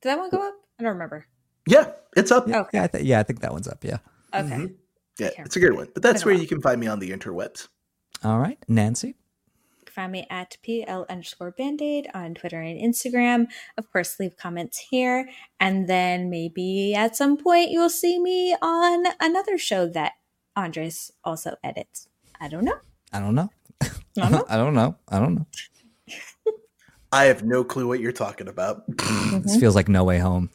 [0.00, 0.54] Did that one go up?
[0.78, 1.26] I don't remember.
[1.66, 2.48] Yeah, it's up.
[2.48, 2.68] Okay.
[2.74, 3.84] Yeah, I th- yeah, I think that one's up.
[3.84, 3.98] Yeah.
[4.34, 4.48] Okay.
[4.48, 4.74] Mhm.
[5.18, 5.88] Yeah, it's a good one.
[5.94, 7.68] But that's Been a where you can find me on the interwebs.
[8.24, 9.08] All right, Nancy.
[9.08, 13.46] You can find me at PL underscore band-aid on Twitter and Instagram.
[13.76, 15.28] Of course, leave comments here.
[15.60, 20.12] And then maybe at some point you'll see me on another show that
[20.56, 22.08] Andres also edits.
[22.40, 22.78] I don't know.
[23.12, 23.50] I don't know.
[23.82, 24.44] I don't know.
[24.48, 24.96] I don't know.
[25.08, 25.46] I don't know.
[27.12, 28.84] I have no clue what you're talking about.
[29.42, 30.48] This feels like No Way Home.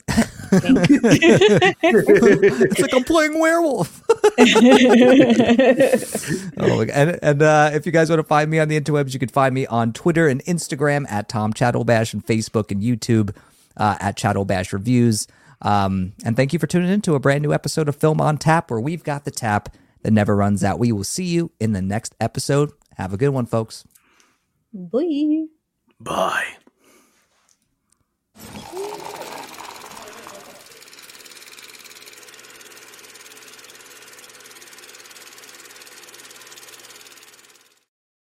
[1.81, 4.03] it's like I'm playing werewolf.
[6.59, 9.19] oh, and and uh, if you guys want to find me on the interwebs, you
[9.19, 13.35] can find me on Twitter and Instagram at Tom Chattelbash and Facebook and YouTube
[13.77, 15.27] uh, at Chattelbash Reviews.
[15.61, 18.37] Um, and thank you for tuning in to a brand new episode of Film on
[18.37, 20.79] Tap, where we've got the tap that never runs out.
[20.79, 22.71] We will see you in the next episode.
[22.95, 23.85] Have a good one, folks.
[24.73, 25.45] Bye.
[25.99, 26.57] Bye.